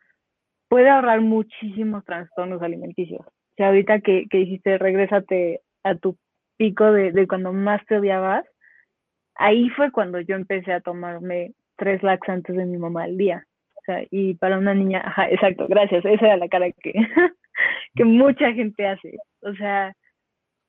puede 0.70 0.90
ahorrar 0.90 1.22
muchísimos 1.22 2.04
trastornos 2.06 2.62
alimenticios. 2.62 3.22
O 3.26 3.54
sea, 3.58 3.68
ahorita 3.68 4.02
que, 4.02 4.26
que 4.30 4.38
dijiste, 4.40 4.78
regrésate 4.78 5.62
a 5.84 5.96
tu 5.96 6.18
pico 6.58 6.92
de, 6.92 7.12
de 7.12 7.28
cuando 7.28 7.54
más 7.54 7.86
te 7.86 7.98
odiabas, 7.98 8.46
ahí 9.36 9.70
fue 9.70 9.92
cuando 9.92 10.20
yo 10.20 10.36
empecé 10.36 10.74
a 10.74 10.82
tomarme 10.82 11.54
tres 11.78 12.04
laxantes 12.04 12.56
de 12.56 12.66
mi 12.66 12.78
mamá 12.78 13.04
al 13.04 13.18
día. 13.18 13.46
O 13.76 13.82
sea, 13.86 14.04
y 14.12 14.34
para 14.36 14.58
una 14.58 14.74
niña, 14.74 15.02
ajá, 15.06 15.30
exacto, 15.30 15.66
gracias, 15.70 16.04
esa 16.06 16.26
era 16.26 16.38
la 16.38 16.50
cara 16.50 16.72
que, 16.72 16.94
que 17.96 18.04
mucha 18.04 18.52
gente 18.54 18.86
hace. 18.88 19.18
O 19.42 19.54
sea, 19.54 19.94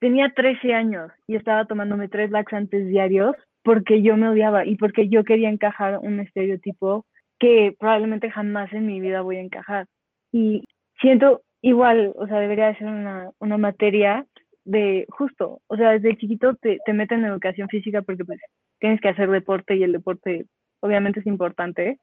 tenía 0.00 0.32
13 0.34 0.74
años 0.74 1.10
y 1.26 1.36
estaba 1.36 1.64
tomándome 1.64 2.08
tres 2.08 2.30
laxantes 2.30 2.86
diarios 2.86 3.34
porque 3.68 4.00
yo 4.00 4.16
me 4.16 4.30
odiaba 4.30 4.64
y 4.64 4.76
porque 4.76 5.10
yo 5.10 5.24
quería 5.24 5.50
encajar 5.50 5.98
un 5.98 6.20
estereotipo 6.20 7.04
que 7.38 7.76
probablemente 7.78 8.30
jamás 8.30 8.72
en 8.72 8.86
mi 8.86 8.98
vida 8.98 9.20
voy 9.20 9.36
a 9.36 9.42
encajar. 9.42 9.84
Y 10.32 10.64
siento 11.02 11.42
igual, 11.60 12.14
o 12.16 12.26
sea, 12.26 12.40
debería 12.40 12.74
ser 12.78 12.86
una, 12.86 13.30
una 13.38 13.58
materia 13.58 14.24
de 14.64 15.04
justo, 15.10 15.60
o 15.66 15.76
sea, 15.76 15.90
desde 15.90 16.16
chiquito 16.16 16.54
te, 16.54 16.78
te 16.86 16.94
meten 16.94 17.18
en 17.20 17.26
educación 17.26 17.68
física 17.68 18.00
porque 18.00 18.24
pues 18.24 18.40
tienes 18.78 19.02
que 19.02 19.10
hacer 19.10 19.28
deporte 19.30 19.76
y 19.76 19.82
el 19.82 19.92
deporte 19.92 20.46
obviamente 20.80 21.20
es 21.20 21.26
importante, 21.26 21.98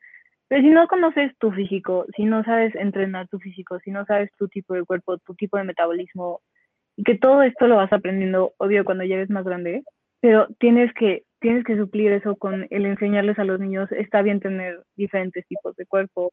pero 0.47 0.61
si 0.61 0.69
no 0.69 0.87
conoces 0.87 1.35
tu 1.39 1.51
físico, 1.51 2.05
si 2.15 2.25
no 2.25 2.43
sabes 2.43 2.75
entrenar 2.75 3.27
tu 3.27 3.39
físico, 3.39 3.79
si 3.79 3.89
no 3.89 4.05
sabes 4.05 4.29
tu 4.37 4.47
tipo 4.49 4.75
de 4.75 4.83
cuerpo, 4.83 5.17
tu 5.17 5.33
tipo 5.33 5.57
de 5.57 5.63
metabolismo, 5.63 6.41
y 6.95 7.03
que 7.03 7.17
todo 7.17 7.41
esto 7.41 7.65
lo 7.65 7.77
vas 7.77 7.91
aprendiendo, 7.91 8.53
obvio, 8.59 8.85
cuando 8.85 9.03
ya 9.03 9.15
eres 9.15 9.31
más 9.31 9.45
grande, 9.45 9.81
pero 10.21 10.47
tienes 10.59 10.93
que, 10.93 11.23
tienes 11.39 11.63
que 11.63 11.77
suplir 11.77 12.11
eso 12.11 12.35
con 12.35 12.67
el 12.69 12.85
enseñarles 12.85 13.37
a 13.39 13.43
los 13.43 13.59
niños, 13.59 13.91
está 13.91 14.21
bien 14.21 14.39
tener 14.39 14.83
diferentes 14.95 15.45
tipos 15.47 15.75
de 15.75 15.85
cuerpo, 15.85 16.31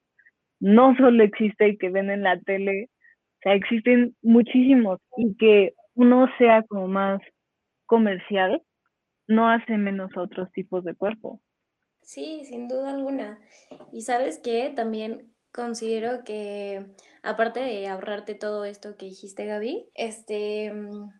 no 0.61 0.95
solo 0.97 1.23
existe 1.25 1.65
el 1.65 1.79
que 1.79 1.91
ven 1.91 2.11
en 2.11 2.23
la 2.23 2.38
tele, 2.41 2.88
o 2.88 3.41
sea, 3.43 3.55
existen 3.55 4.15
muchísimos 4.23 5.01
y 5.17 5.37
que 5.37 5.75
uno 5.95 6.29
sea 6.38 6.62
como 6.62 6.87
más 6.88 7.21
comercial, 7.87 8.62
no 9.27 9.49
hace 9.49 9.77
menos 9.77 10.11
a 10.17 10.23
otros 10.23 10.51
tipos 10.53 10.85
de 10.85 10.95
cuerpo. 10.95 11.41
Sí, 12.01 12.45
sin 12.45 12.69
duda 12.69 12.91
alguna. 12.91 13.38
Y 13.93 14.03
sabes 14.03 14.38
qué, 14.38 14.73
también 14.75 15.33
considero 15.53 16.25
que 16.25 16.87
aparte 17.23 17.61
de 17.61 17.87
ahorrarte 17.88 18.35
todo 18.35 18.65
esto 18.65 18.97
que 18.97 19.07
dijiste, 19.07 19.47
Gaby, 19.47 19.88
este, 19.95 20.73
mm, 20.73 21.11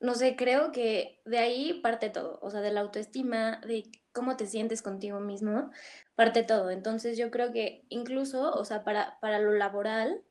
no 0.00 0.14
sé, 0.14 0.36
creo 0.36 0.72
que 0.72 1.20
de 1.24 1.38
ahí 1.38 1.80
parte 1.82 2.10
todo, 2.10 2.38
o 2.42 2.50
sea, 2.50 2.60
de 2.60 2.72
la 2.72 2.80
autoestima, 2.80 3.60
de 3.66 3.84
cómo 4.12 4.36
te 4.36 4.46
sientes 4.46 4.82
contigo 4.82 5.20
mismo, 5.20 5.70
parte 6.14 6.42
todo. 6.42 6.70
Entonces 6.70 7.18
yo 7.18 7.30
creo 7.30 7.52
que 7.52 7.84
incluso, 7.88 8.52
o 8.52 8.64
sea, 8.64 8.84
para, 8.84 9.18
para 9.20 9.38
lo 9.38 9.52
laboral, 9.52 10.22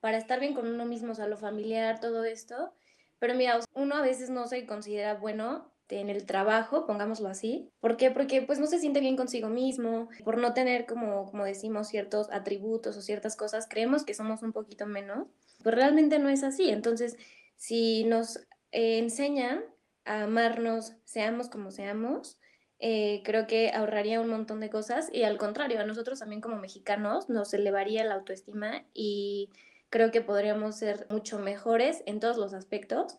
para 0.00 0.18
estar 0.18 0.40
bien 0.40 0.54
con 0.54 0.68
uno 0.68 0.84
mismo, 0.84 1.12
o 1.12 1.14
sea, 1.14 1.26
lo 1.26 1.36
familiar, 1.36 2.00
todo 2.00 2.24
esto, 2.24 2.74
pero 3.18 3.34
mira, 3.34 3.58
uno 3.74 3.96
a 3.96 4.02
veces 4.02 4.30
no 4.30 4.46
se 4.46 4.66
considera 4.66 5.14
bueno 5.14 5.72
en 5.88 6.10
el 6.10 6.26
trabajo, 6.26 6.86
pongámoslo 6.86 7.28
así. 7.28 7.70
¿Por 7.80 7.96
qué? 7.96 8.10
Porque 8.10 8.42
pues 8.42 8.58
no 8.58 8.66
se 8.66 8.78
siente 8.78 9.00
bien 9.00 9.16
consigo 9.16 9.48
mismo, 9.48 10.08
por 10.24 10.38
no 10.38 10.52
tener 10.52 10.86
como, 10.86 11.24
como 11.30 11.44
decimos 11.44 11.88
ciertos 11.88 12.28
atributos 12.30 12.96
o 12.96 13.02
ciertas 13.02 13.36
cosas, 13.36 13.66
creemos 13.68 14.04
que 14.04 14.14
somos 14.14 14.42
un 14.42 14.52
poquito 14.52 14.86
menos, 14.86 15.28
pues 15.62 15.74
realmente 15.74 16.18
no 16.18 16.28
es 16.28 16.44
así. 16.44 16.68
Entonces, 16.70 17.16
si 17.56 18.04
nos 18.04 18.40
eh, 18.72 18.98
enseñan 18.98 19.64
a 20.04 20.24
amarnos, 20.24 20.94
seamos 21.04 21.48
como 21.48 21.70
seamos, 21.70 22.38
eh, 22.80 23.22
creo 23.24 23.46
que 23.46 23.70
ahorraría 23.70 24.20
un 24.20 24.28
montón 24.28 24.60
de 24.60 24.70
cosas 24.70 25.08
y 25.12 25.24
al 25.24 25.36
contrario, 25.36 25.80
a 25.80 25.84
nosotros 25.84 26.20
también 26.20 26.40
como 26.40 26.58
mexicanos 26.58 27.28
nos 27.28 27.52
elevaría 27.52 28.04
la 28.04 28.14
autoestima 28.14 28.84
y 28.94 29.50
creo 29.90 30.10
que 30.12 30.20
podríamos 30.20 30.76
ser 30.78 31.06
mucho 31.10 31.38
mejores 31.40 32.02
en 32.06 32.20
todos 32.20 32.36
los 32.36 32.54
aspectos 32.54 33.18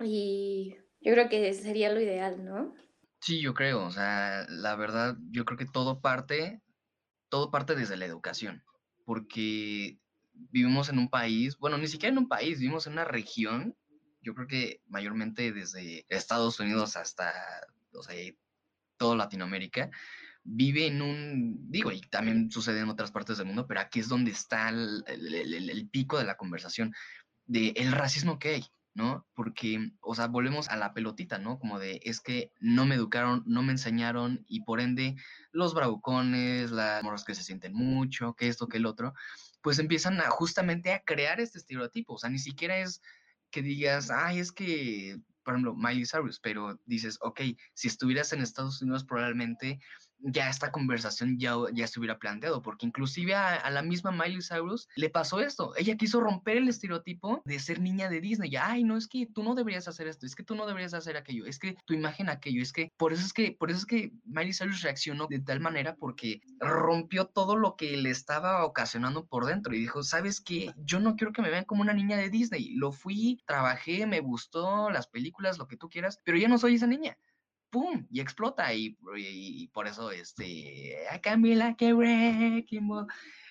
y 0.00 0.76
yo 1.00 1.12
creo 1.12 1.28
que 1.28 1.52
sería 1.54 1.92
lo 1.92 2.00
ideal, 2.00 2.44
¿no? 2.44 2.74
Sí, 3.20 3.40
yo 3.40 3.54
creo, 3.54 3.84
o 3.84 3.90
sea, 3.90 4.46
la 4.48 4.76
verdad, 4.76 5.16
yo 5.30 5.44
creo 5.44 5.58
que 5.58 5.66
todo 5.66 6.00
parte, 6.00 6.62
todo 7.30 7.50
parte 7.50 7.74
desde 7.74 7.96
la 7.96 8.04
educación, 8.06 8.62
porque 9.04 9.98
vivimos 10.32 10.88
en 10.88 10.98
un 10.98 11.08
país, 11.08 11.56
bueno, 11.58 11.78
ni 11.78 11.86
siquiera 11.88 12.12
en 12.12 12.18
un 12.18 12.28
país, 12.28 12.58
vivimos 12.60 12.86
en 12.86 12.94
una 12.94 13.04
región, 13.04 13.76
yo 14.24 14.34
creo 14.34 14.48
que 14.48 14.80
mayormente 14.88 15.52
desde 15.52 16.04
Estados 16.08 16.58
Unidos 16.58 16.96
hasta, 16.96 17.32
o 17.92 18.02
sea, 18.02 18.16
toda 18.96 19.16
Latinoamérica, 19.16 19.90
vive 20.42 20.86
en 20.86 21.02
un, 21.02 21.70
digo, 21.70 21.92
y 21.92 22.00
también 22.00 22.50
sucede 22.50 22.80
en 22.80 22.88
otras 22.88 23.12
partes 23.12 23.38
del 23.38 23.46
mundo, 23.46 23.66
pero 23.66 23.80
aquí 23.80 24.00
es 24.00 24.08
donde 24.08 24.30
está 24.30 24.70
el, 24.70 25.04
el 25.06 25.88
pico 25.88 26.18
de 26.18 26.24
la 26.24 26.36
conversación, 26.36 26.94
de 27.46 27.74
el 27.76 27.92
racismo 27.92 28.38
que 28.38 28.48
hay. 28.54 28.64
¿no? 28.94 29.26
Porque, 29.34 29.90
o 30.00 30.14
sea, 30.14 30.28
volvemos 30.28 30.68
a 30.68 30.76
la 30.76 30.94
pelotita, 30.94 31.38
¿no? 31.38 31.58
Como 31.58 31.80
de, 31.80 32.00
es 32.04 32.20
que 32.20 32.52
no 32.60 32.86
me 32.86 32.94
educaron, 32.94 33.42
no 33.44 33.62
me 33.62 33.72
enseñaron 33.72 34.44
y 34.46 34.60
por 34.60 34.80
ende 34.80 35.16
los 35.50 35.74
bravucones, 35.74 36.70
las 36.70 37.02
morras 37.02 37.24
que 37.24 37.34
se 37.34 37.42
sienten 37.42 37.74
mucho, 37.74 38.34
que 38.34 38.46
esto, 38.46 38.68
que 38.68 38.76
el 38.76 38.86
otro, 38.86 39.12
pues 39.62 39.80
empiezan 39.80 40.20
a 40.20 40.30
justamente 40.30 40.92
a 40.92 41.02
crear 41.02 41.40
este 41.40 41.58
estereotipo, 41.58 42.14
o 42.14 42.18
sea, 42.18 42.30
ni 42.30 42.38
siquiera 42.38 42.78
es 42.78 43.02
que 43.54 43.62
digas, 43.62 44.10
ay, 44.10 44.40
es 44.40 44.50
que, 44.50 45.16
por 45.44 45.54
ejemplo, 45.54 45.76
Miley 45.76 46.04
Cyrus, 46.06 46.40
pero 46.40 46.80
dices, 46.86 47.18
ok, 47.20 47.40
si 47.72 47.86
estuvieras 47.86 48.32
en 48.32 48.42
Estados 48.42 48.82
Unidos 48.82 49.04
probablemente 49.04 49.78
ya 50.18 50.48
esta 50.48 50.72
conversación 50.72 51.38
ya, 51.38 51.54
ya 51.72 51.86
se 51.86 51.98
hubiera 51.98 52.18
planteado, 52.18 52.62
porque 52.62 52.86
inclusive 52.86 53.34
a, 53.34 53.70
la 53.70 53.82
misma 53.82 54.10
Miley 54.10 54.40
Cyrus 54.42 54.88
le 54.96 55.10
pasó 55.10 55.40
esto. 55.40 55.74
Ella 55.76 55.96
quiso 55.96 56.20
romper 56.20 56.56
el 56.56 56.68
estereotipo 56.68 57.42
de 57.44 57.58
ser 57.58 57.80
niña 57.80 58.08
de 58.08 58.20
Disney. 58.20 58.50
Ya, 58.50 58.70
ay, 58.70 58.84
no, 58.84 58.96
es 58.96 59.08
que 59.08 59.26
tú 59.26 59.42
no 59.42 59.54
deberías 59.54 59.88
hacer 59.88 60.08
esto, 60.08 60.26
es 60.26 60.34
que 60.34 60.44
tú 60.44 60.54
no 60.54 60.66
deberías 60.66 60.94
hacer 60.94 61.16
aquello, 61.16 61.46
es 61.46 61.58
que 61.58 61.76
tu 61.84 61.94
imagen 61.94 62.28
aquello, 62.28 62.62
es 62.62 62.72
que 62.72 62.92
por 62.96 63.12
eso 63.12 63.24
es 63.24 63.32
que, 63.32 63.52
por 63.52 63.70
eso 63.70 63.80
es 63.80 63.86
que 63.86 64.12
Miley 64.24 64.52
Cyrus 64.52 64.82
reaccionó 64.82 65.26
de 65.26 65.40
tal 65.40 65.60
manera 65.60 65.96
porque 65.96 66.40
rompió 66.60 67.26
todo 67.26 67.56
lo 67.56 67.76
que 67.76 67.96
le 67.96 68.10
estaba 68.10 68.64
ocasionando 68.64 69.26
por 69.26 69.46
dentro 69.46 69.74
y 69.74 69.80
dijo, 69.80 70.02
¿sabes 70.02 70.40
qué? 70.40 70.72
Yo 70.76 71.00
no 71.00 71.16
quiero 71.16 71.32
que 71.32 71.42
me 71.42 71.50
vean 71.50 71.64
como 71.64 71.82
una 71.82 71.92
niña 71.92 72.16
de 72.16 72.30
Disney. 72.30 72.74
Lo 72.74 72.92
fui, 72.92 73.42
trabajé, 73.46 74.06
me 74.06 74.20
gustó 74.20 74.90
las 74.90 75.06
películas, 75.06 75.58
lo 75.58 75.66
que 75.66 75.76
tú 75.76 75.88
quieras, 75.88 76.20
pero 76.24 76.38
ya 76.38 76.48
no 76.48 76.58
soy 76.58 76.76
esa 76.76 76.86
niña. 76.86 77.16
Y 78.10 78.20
explota 78.20 78.72
y, 78.74 78.96
por 79.72 79.86
eso 79.86 80.10
este 80.10 80.96
a 81.10 81.18
que 81.20 81.28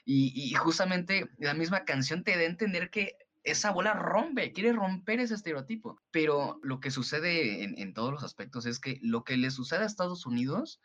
y, 0.05 0.33
y 0.35 0.53
justamente 0.53 1.29
la 1.37 1.53
misma 1.53 1.85
canción 1.85 2.23
te 2.23 2.35
da 2.35 2.41
a 2.41 2.45
entender 2.45 2.89
que 2.89 3.17
esa 3.43 3.71
bola 3.71 3.93
rompe, 3.93 4.53
quiere 4.53 4.71
romper 4.71 5.19
ese 5.19 5.33
estereotipo. 5.33 6.01
Pero 6.11 6.59
lo 6.63 6.79
que 6.79 6.91
sucede 6.91 7.63
en, 7.63 7.77
en, 7.77 7.93
todos 7.93 8.11
los 8.11 8.23
aspectos 8.23 8.65
es 8.65 8.79
que 8.79 8.99
lo 9.01 9.23
que 9.23 9.37
le 9.37 9.51
sucede 9.51 9.83
a 9.83 9.85
Estados 9.85 10.25
Unidos 10.25 10.81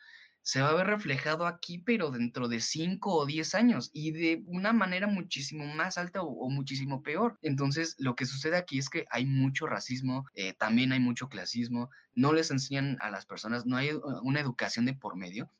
se 0.48 0.62
va 0.62 0.70
a 0.70 0.74
ver 0.74 0.86
reflejado 0.86 1.46
aquí, 1.46 1.76
pero 1.76 2.10
dentro 2.10 2.48
de 2.48 2.60
5 2.60 3.14
o 3.14 3.26
10 3.26 3.54
años 3.54 3.90
y 3.92 4.12
de 4.12 4.42
una 4.46 4.72
manera 4.72 5.06
muchísimo 5.06 5.66
más 5.66 5.98
alta 5.98 6.22
o, 6.22 6.48
muchísimo 6.48 7.02
peor. 7.02 7.38
Entonces, 7.42 7.96
lo 7.98 8.14
que 8.14 8.24
sucede 8.24 8.56
aquí 8.56 8.78
es 8.78 8.88
que 8.88 9.04
hay 9.10 9.26
mucho 9.26 9.66
racismo, 9.66 10.24
eh, 10.32 10.54
también 10.54 10.92
hay 10.92 11.00
mucho 11.00 11.28
clasismo, 11.28 11.90
no 12.14 12.32
les 12.32 12.50
enseñan 12.50 12.96
a 13.02 13.10
las 13.10 13.26
personas, 13.26 13.66
no 13.66 13.76
hay 13.76 13.92
uh, 13.92 14.00
una 14.22 14.40
educación 14.40 14.86
de 14.86 14.94
por 14.94 15.16
medio. 15.16 15.52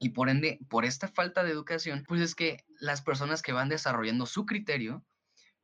Y 0.00 0.08
por 0.08 0.28
ende, 0.28 0.58
por 0.68 0.84
esta 0.84 1.06
falta 1.06 1.44
de 1.44 1.52
educación, 1.52 2.02
pues 2.08 2.20
es 2.20 2.34
que 2.34 2.64
las 2.80 3.02
personas 3.02 3.42
que 3.42 3.52
van 3.52 3.68
desarrollando 3.68 4.26
su 4.26 4.44
criterio, 4.44 5.04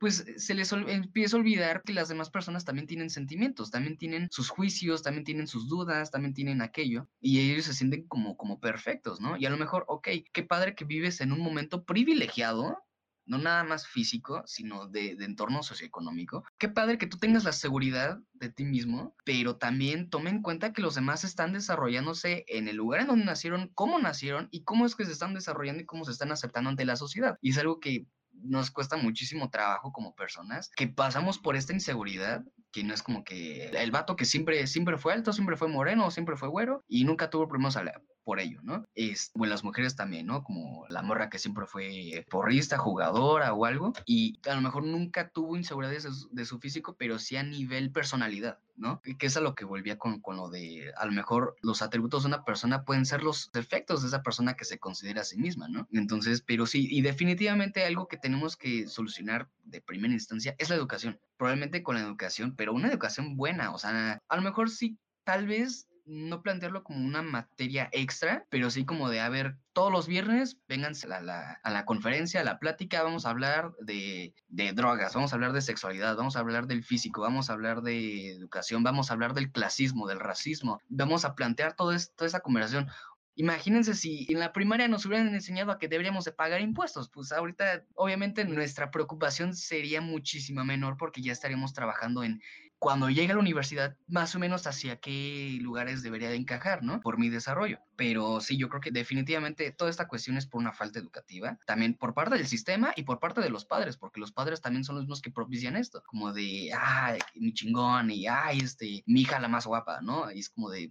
pues 0.02 0.26
eh, 0.26 0.36
se 0.36 0.54
les 0.54 0.72
empieza 0.72 1.36
a 1.36 1.38
olvidar 1.38 1.84
que 1.84 1.92
las 1.92 2.08
demás 2.08 2.28
personas 2.28 2.64
también 2.64 2.88
tienen 2.88 3.08
sentimientos, 3.08 3.70
también 3.70 3.96
tienen 3.96 4.26
sus 4.32 4.48
juicios, 4.48 5.00
también 5.00 5.22
tienen 5.22 5.46
sus 5.46 5.68
dudas, 5.68 6.10
también 6.10 6.34
tienen 6.34 6.60
aquello, 6.60 7.08
y 7.20 7.38
ellos 7.38 7.66
se 7.66 7.72
sienten 7.72 8.08
como, 8.08 8.36
como 8.36 8.58
perfectos, 8.58 9.20
¿no? 9.20 9.36
Y 9.36 9.46
a 9.46 9.50
lo 9.50 9.56
mejor, 9.56 9.84
ok, 9.86 10.08
qué 10.32 10.42
padre 10.42 10.74
que 10.74 10.84
vives 10.84 11.20
en 11.20 11.30
un 11.30 11.38
momento 11.38 11.84
privilegiado, 11.84 12.82
no 13.26 13.38
nada 13.38 13.62
más 13.62 13.86
físico, 13.86 14.42
sino 14.44 14.88
de, 14.88 15.12
entorno 15.20 15.62
socioeconómico. 15.62 16.42
Qué 16.58 16.68
padre 16.68 16.98
que 16.98 17.06
tú 17.06 17.18
tengas 17.18 17.44
la 17.44 17.52
seguridad 17.52 18.18
de 18.32 18.50
ti 18.50 18.64
mismo, 18.64 19.14
pero 19.24 19.56
también 19.58 20.10
tome 20.10 20.30
en 20.30 20.42
cuenta 20.42 20.72
que 20.72 20.82
los 20.82 20.96
demás 20.96 21.22
están 21.22 21.52
desarrollándose 21.52 22.44
en 22.48 22.66
el 22.66 22.74
lugar 22.74 23.02
en 23.02 23.06
donde 23.06 23.24
nacieron, 23.24 23.70
cómo 23.74 24.00
nacieron 24.00 24.48
y 24.50 24.64
cómo 24.64 24.84
es 24.84 24.96
que 24.96 25.04
se 25.04 25.12
están 25.12 25.32
desarrollando 25.32 25.80
y 25.84 25.86
cómo 25.86 26.04
se 26.04 26.10
están 26.10 26.32
aceptando 26.32 26.70
ante 26.70 26.84
la 26.84 26.96
sociedad. 26.96 27.38
Y 27.40 27.50
es 27.50 27.58
algo 27.58 27.78
que 27.78 28.08
nos 28.34 28.70
cuesta 28.70 28.96
muchísimo 28.96 29.50
trabajo 29.50 29.92
como 29.92 30.14
personas, 30.14 30.70
que 30.76 30.88
pasamos 30.88 31.38
por 31.38 31.56
esta 31.56 31.72
inseguridad, 31.72 32.44
que 32.72 32.84
no 32.84 32.94
es 32.94 33.02
como 33.02 33.24
que 33.24 33.68
el 33.68 33.90
vato 33.90 34.16
que 34.16 34.24
siempre, 34.24 34.66
siempre 34.66 34.98
fue 34.98 35.12
alto, 35.12 35.32
siempre 35.32 35.56
fue 35.56 35.68
moreno, 35.68 36.10
siempre 36.10 36.36
fue 36.36 36.48
güero 36.48 36.84
y 36.88 37.04
nunca 37.04 37.30
tuvo 37.30 37.48
problemas 37.48 37.76
por 38.24 38.40
ello, 38.40 38.60
¿no? 38.62 38.84
Es, 38.94 39.30
bueno, 39.34 39.52
las 39.52 39.64
mujeres 39.64 39.96
también, 39.96 40.26
¿no? 40.26 40.42
Como 40.44 40.86
la 40.88 41.02
morra 41.02 41.30
que 41.30 41.38
siempre 41.38 41.66
fue 41.66 42.24
porrista, 42.30 42.78
jugadora 42.78 43.52
o 43.52 43.64
algo, 43.64 43.92
y 44.06 44.38
a 44.48 44.54
lo 44.54 44.60
mejor 44.60 44.84
nunca 44.84 45.28
tuvo 45.28 45.56
inseguridades 45.56 46.28
de 46.30 46.44
su, 46.44 46.58
físico, 46.58 46.94
pero 46.96 47.18
sí 47.18 47.36
a 47.36 47.42
nivel 47.42 47.90
personalidad, 47.90 48.58
¿no? 48.76 49.00
Que 49.18 49.26
es 49.26 49.36
a 49.36 49.40
lo 49.40 49.54
que 49.54 49.64
volvía 49.64 49.98
con, 49.98 50.20
con 50.20 50.36
lo 50.36 50.48
de, 50.48 50.92
a 50.96 51.06
lo 51.06 51.12
mejor 51.12 51.56
los 51.62 51.82
atributos 51.82 52.22
de 52.22 52.28
una 52.28 52.44
persona 52.44 52.84
pueden 52.84 53.06
ser 53.06 53.22
los 53.22 53.50
defectos 53.52 54.02
de 54.02 54.08
esa 54.08 54.22
persona 54.22 54.54
que 54.54 54.64
se 54.64 54.78
considera 54.78 55.22
a 55.22 55.24
sí 55.24 55.38
misma, 55.38 55.68
¿no? 55.68 55.88
Entonces, 55.92 56.42
pero 56.42 56.66
sí, 56.66 56.86
y 56.90 57.02
definitivamente 57.02 57.84
algo 57.84 58.06
que 58.06 58.16
tenemos 58.16 58.56
que 58.56 58.86
solucionar 58.86 59.48
de 59.64 59.80
primera 59.80 60.14
instancia 60.14 60.54
es 60.58 60.70
la 60.70 60.76
educación. 60.76 61.18
Probablemente 61.36 61.82
con 61.82 61.96
la 61.96 62.02
educación, 62.02 62.54
pero 62.54 62.72
una 62.72 62.88
educación 62.88 63.36
buena, 63.36 63.72
o 63.72 63.78
sea, 63.78 64.20
a 64.28 64.36
lo 64.36 64.42
mejor 64.42 64.70
sí, 64.70 64.98
tal 65.24 65.46
vez 65.46 65.88
no 66.04 66.42
plantearlo 66.42 66.82
como 66.82 67.04
una 67.04 67.22
materia 67.22 67.88
extra, 67.92 68.46
pero 68.50 68.70
sí 68.70 68.84
como 68.84 69.08
de, 69.08 69.20
a 69.20 69.28
ver, 69.28 69.56
todos 69.72 69.92
los 69.92 70.06
viernes 70.06 70.58
vénganse 70.68 71.12
a 71.12 71.20
la, 71.20 71.60
a 71.62 71.70
la 71.70 71.84
conferencia, 71.84 72.40
a 72.40 72.44
la 72.44 72.58
plática, 72.58 73.02
vamos 73.02 73.24
a 73.24 73.30
hablar 73.30 73.72
de, 73.80 74.34
de, 74.48 74.72
drogas, 74.72 75.14
vamos 75.14 75.32
a 75.32 75.36
hablar 75.36 75.52
de 75.52 75.60
sexualidad, 75.60 76.16
vamos 76.16 76.36
a 76.36 76.40
hablar 76.40 76.66
del 76.66 76.84
físico, 76.84 77.20
vamos 77.20 77.50
a 77.50 77.52
hablar 77.54 77.82
de 77.82 78.30
educación, 78.32 78.82
vamos 78.82 79.10
a 79.10 79.14
hablar 79.14 79.34
del 79.34 79.52
clasismo, 79.52 80.06
del 80.06 80.20
racismo, 80.20 80.80
vamos 80.88 81.24
a 81.24 81.34
plantear 81.34 81.74
todo 81.74 81.92
esto, 81.92 82.14
toda 82.16 82.28
esa 82.28 82.40
conversación. 82.40 82.88
Imagínense 83.34 83.94
si 83.94 84.26
en 84.28 84.40
la 84.40 84.52
primaria 84.52 84.88
nos 84.88 85.06
hubieran 85.06 85.32
enseñado 85.34 85.72
a 85.72 85.78
que 85.78 85.88
deberíamos 85.88 86.24
de 86.26 86.32
pagar 86.32 86.60
impuestos, 86.60 87.08
pues 87.08 87.32
ahorita 87.32 87.84
obviamente 87.94 88.44
nuestra 88.44 88.90
preocupación 88.90 89.54
sería 89.54 90.02
muchísima 90.02 90.64
menor 90.64 90.98
porque 90.98 91.22
ya 91.22 91.32
estaríamos 91.32 91.72
trabajando 91.72 92.24
en 92.24 92.42
cuando 92.82 93.10
llegue 93.10 93.30
a 93.30 93.36
la 93.36 93.40
universidad 93.40 93.96
más 94.08 94.34
o 94.34 94.40
menos 94.40 94.66
hacia 94.66 94.96
qué 94.96 95.56
lugares 95.60 96.02
debería 96.02 96.30
de 96.30 96.34
encajar, 96.34 96.82
¿no? 96.82 97.00
Por 97.00 97.16
mi 97.16 97.28
desarrollo. 97.28 97.78
Pero 97.94 98.40
sí, 98.40 98.58
yo 98.58 98.68
creo 98.68 98.80
que 98.80 98.90
definitivamente 98.90 99.70
toda 99.70 99.88
esta 99.88 100.08
cuestión 100.08 100.36
es 100.36 100.48
por 100.48 100.60
una 100.60 100.72
falta 100.72 100.98
educativa, 100.98 101.56
también 101.64 101.94
por 101.94 102.12
parte 102.12 102.34
del 102.34 102.46
sistema 102.46 102.92
y 102.96 103.04
por 103.04 103.20
parte 103.20 103.40
de 103.40 103.50
los 103.50 103.64
padres, 103.64 103.96
porque 103.96 104.18
los 104.18 104.32
padres 104.32 104.60
también 104.60 104.82
son 104.82 104.96
los 104.96 105.04
mismos 105.04 105.22
que 105.22 105.30
propician 105.30 105.76
esto, 105.76 106.02
como 106.04 106.32
de, 106.32 106.72
ay, 106.76 107.20
mi 107.36 107.54
chingón 107.54 108.10
y, 108.10 108.26
ay, 108.26 108.58
este, 108.58 109.04
mi 109.06 109.20
hija 109.20 109.38
la 109.38 109.46
más 109.46 109.64
guapa, 109.64 110.00
¿no? 110.02 110.32
Y 110.32 110.40
es 110.40 110.50
como 110.50 110.68
de, 110.68 110.90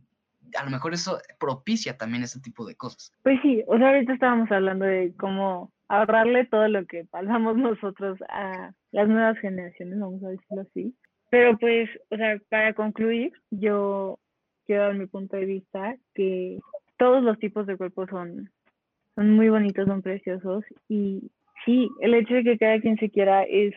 a 0.58 0.64
lo 0.64 0.72
mejor 0.72 0.94
eso 0.94 1.20
propicia 1.42 1.98
también 1.98 2.24
ese 2.24 2.40
tipo 2.40 2.66
de 2.66 2.76
cosas. 2.76 3.12
Pues 3.22 3.38
sí, 3.42 3.66
o 3.68 3.78
sea, 3.78 3.90
ahorita 3.90 4.14
estábamos 4.14 4.50
hablando 4.50 4.86
de 4.86 5.14
cómo 5.20 5.74
ahorrarle 5.90 6.46
todo 6.46 6.70
lo 6.70 6.86
que 6.86 7.04
pasamos 7.04 7.58
nosotros 7.58 8.18
a 8.30 8.72
las 8.92 9.10
nuevas 9.10 9.38
generaciones, 9.40 10.00
vamos 10.00 10.24
a 10.24 10.30
decirlo 10.30 10.62
así. 10.62 10.96
Pero 11.32 11.58
pues, 11.58 11.90
o 12.10 12.18
sea, 12.18 12.38
para 12.50 12.74
concluir, 12.74 13.32
yo 13.50 14.20
quiero 14.68 14.84
dar 14.84 14.96
mi 14.96 15.08
punto 15.08 15.38
de 15.38 15.46
vista 15.46 15.96
que 16.14 16.60
todos 16.98 17.24
los 17.24 17.40
tipos 17.40 17.66
de 17.66 17.78
cuerpos 17.78 18.10
son, 18.10 18.52
son 19.16 19.32
muy 19.32 19.50
bonitos, 19.50 19.88
son 19.88 20.02
preciosos 20.02 20.64
y 20.90 21.32
sí, 21.66 21.90
el 22.02 22.14
hecho 22.16 22.34
de 22.36 22.44
que 22.44 22.58
cada 22.58 22.80
quien 22.82 22.98
se 22.98 23.10
quiera 23.10 23.44
es 23.44 23.74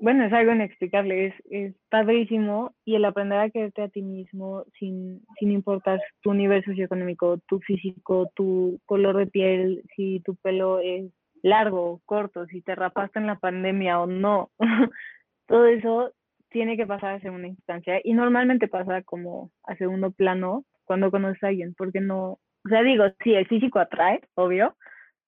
bueno, 0.00 0.24
es 0.24 0.32
algo 0.32 0.52
inexplicable, 0.52 1.26
es, 1.26 1.34
es 1.50 1.74
padrísimo 1.90 2.74
y 2.86 2.94
el 2.94 3.04
aprender 3.04 3.38
a 3.38 3.50
quererte 3.50 3.82
a 3.82 3.88
ti 3.88 4.00
mismo 4.00 4.64
sin, 4.78 5.22
sin 5.38 5.50
importar 5.50 6.00
tu 6.22 6.32
nivel 6.32 6.64
socioeconómico, 6.64 7.38
tu 7.46 7.60
físico, 7.60 8.30
tu 8.34 8.80
color 8.86 9.18
de 9.18 9.26
piel, 9.26 9.82
si 9.94 10.20
tu 10.20 10.36
pelo 10.36 10.80
es 10.80 11.10
largo, 11.42 12.00
corto, 12.06 12.46
si 12.46 12.62
te 12.62 12.74
rapaste 12.74 13.18
en 13.18 13.26
la 13.26 13.38
pandemia 13.38 14.00
o 14.00 14.06
no, 14.06 14.50
todo 15.46 15.66
eso 15.66 16.12
tiene 16.50 16.76
que 16.76 16.86
pasar 16.86 17.14
a 17.14 17.20
segunda 17.20 17.48
instancia 17.48 18.00
y 18.02 18.12
normalmente 18.12 18.68
pasa 18.68 19.02
como 19.02 19.50
a 19.64 19.76
segundo 19.76 20.10
plano 20.10 20.64
cuando 20.84 21.10
conoces 21.10 21.42
a 21.42 21.48
alguien, 21.48 21.74
porque 21.74 22.00
no, 22.00 22.32
o 22.64 22.68
sea, 22.68 22.82
digo, 22.82 23.04
sí, 23.22 23.34
el 23.34 23.46
físico 23.46 23.78
atrae, 23.78 24.20
obvio, 24.34 24.76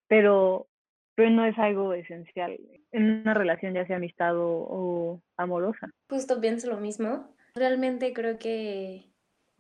pero 0.09 0.67
pero 1.15 1.31
no 1.31 1.45
es 1.45 1.59
algo 1.59 1.93
esencial 1.93 2.59
en 2.91 3.21
una 3.21 3.35
relación 3.35 3.75
ya 3.75 3.87
sea 3.87 3.97
amistad 3.97 4.33
o, 4.35 5.21
amorosa. 5.37 5.91
Justo 6.09 6.41
pienso 6.41 6.71
lo 6.71 6.79
mismo. 6.79 7.35
Realmente 7.55 8.13
creo 8.13 8.39
que, 8.39 9.11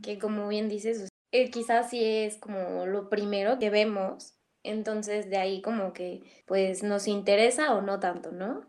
que 0.02 0.18
como 0.18 0.48
bien 0.48 0.68
dices, 0.68 1.08
eh, 1.30 1.50
quizás 1.50 1.90
sí 1.90 2.02
es 2.04 2.38
como 2.38 2.86
lo 2.86 3.08
primero 3.08 3.58
que 3.58 3.70
vemos, 3.70 4.38
entonces 4.62 5.28
de 5.28 5.36
ahí 5.36 5.60
como 5.62 5.92
que 5.92 6.22
pues 6.46 6.82
nos 6.82 7.06
interesa 7.06 7.74
o 7.74 7.82
no 7.82 8.00
tanto, 8.00 8.32
¿no? 8.32 8.62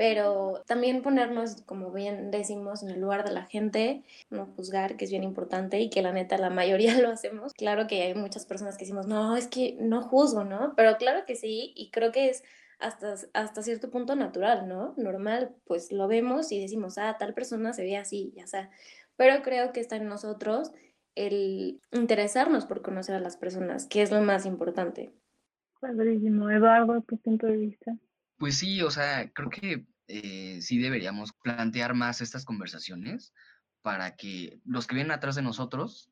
Pero 0.00 0.62
también 0.66 1.02
ponernos, 1.02 1.60
como 1.66 1.92
bien 1.92 2.30
decimos, 2.30 2.82
en 2.82 2.88
el 2.88 3.02
lugar 3.02 3.22
de 3.22 3.32
la 3.32 3.44
gente, 3.44 4.02
no 4.30 4.46
juzgar, 4.46 4.96
que 4.96 5.04
es 5.04 5.10
bien 5.10 5.22
importante 5.22 5.78
y 5.78 5.90
que 5.90 6.00
la 6.00 6.10
neta 6.10 6.38
la 6.38 6.48
mayoría 6.48 6.98
lo 7.02 7.10
hacemos. 7.10 7.52
Claro 7.52 7.86
que 7.86 8.04
hay 8.04 8.14
muchas 8.14 8.46
personas 8.46 8.78
que 8.78 8.86
decimos, 8.86 9.06
no, 9.06 9.36
es 9.36 9.46
que 9.46 9.76
no 9.78 10.00
juzgo, 10.00 10.42
¿no? 10.42 10.72
Pero 10.74 10.96
claro 10.96 11.26
que 11.26 11.36
sí, 11.36 11.74
y 11.76 11.90
creo 11.90 12.12
que 12.12 12.30
es 12.30 12.42
hasta, 12.78 13.14
hasta 13.34 13.62
cierto 13.62 13.90
punto 13.90 14.16
natural, 14.16 14.66
¿no? 14.66 14.94
Normal, 14.96 15.54
pues 15.66 15.92
lo 15.92 16.08
vemos 16.08 16.50
y 16.50 16.62
decimos, 16.62 16.96
ah, 16.96 17.16
tal 17.18 17.34
persona 17.34 17.74
se 17.74 17.82
ve 17.82 17.98
así, 17.98 18.32
ya 18.34 18.46
sea. 18.46 18.70
Pero 19.16 19.42
creo 19.42 19.74
que 19.74 19.80
está 19.80 19.96
en 19.96 20.08
nosotros 20.08 20.72
el 21.14 21.78
interesarnos 21.92 22.64
por 22.64 22.80
conocer 22.80 23.16
a 23.16 23.20
las 23.20 23.36
personas, 23.36 23.84
que 23.84 24.00
es 24.00 24.10
lo 24.10 24.22
más 24.22 24.46
importante. 24.46 25.12
Padrísimo. 25.78 26.48
Eduardo, 26.48 27.02
tu 27.02 27.18
punto 27.18 27.46
de 27.48 27.58
vista. 27.58 27.94
Pues 28.40 28.56
sí, 28.56 28.80
o 28.80 28.90
sea, 28.90 29.30
creo 29.34 29.50
que 29.50 29.84
eh, 30.10 30.60
sí 30.60 30.78
deberíamos 30.78 31.32
plantear 31.32 31.94
más 31.94 32.20
estas 32.20 32.44
conversaciones 32.44 33.32
para 33.82 34.16
que 34.16 34.60
los 34.64 34.86
que 34.86 34.96
vienen 34.96 35.12
atrás 35.12 35.36
de 35.36 35.42
nosotros 35.42 36.10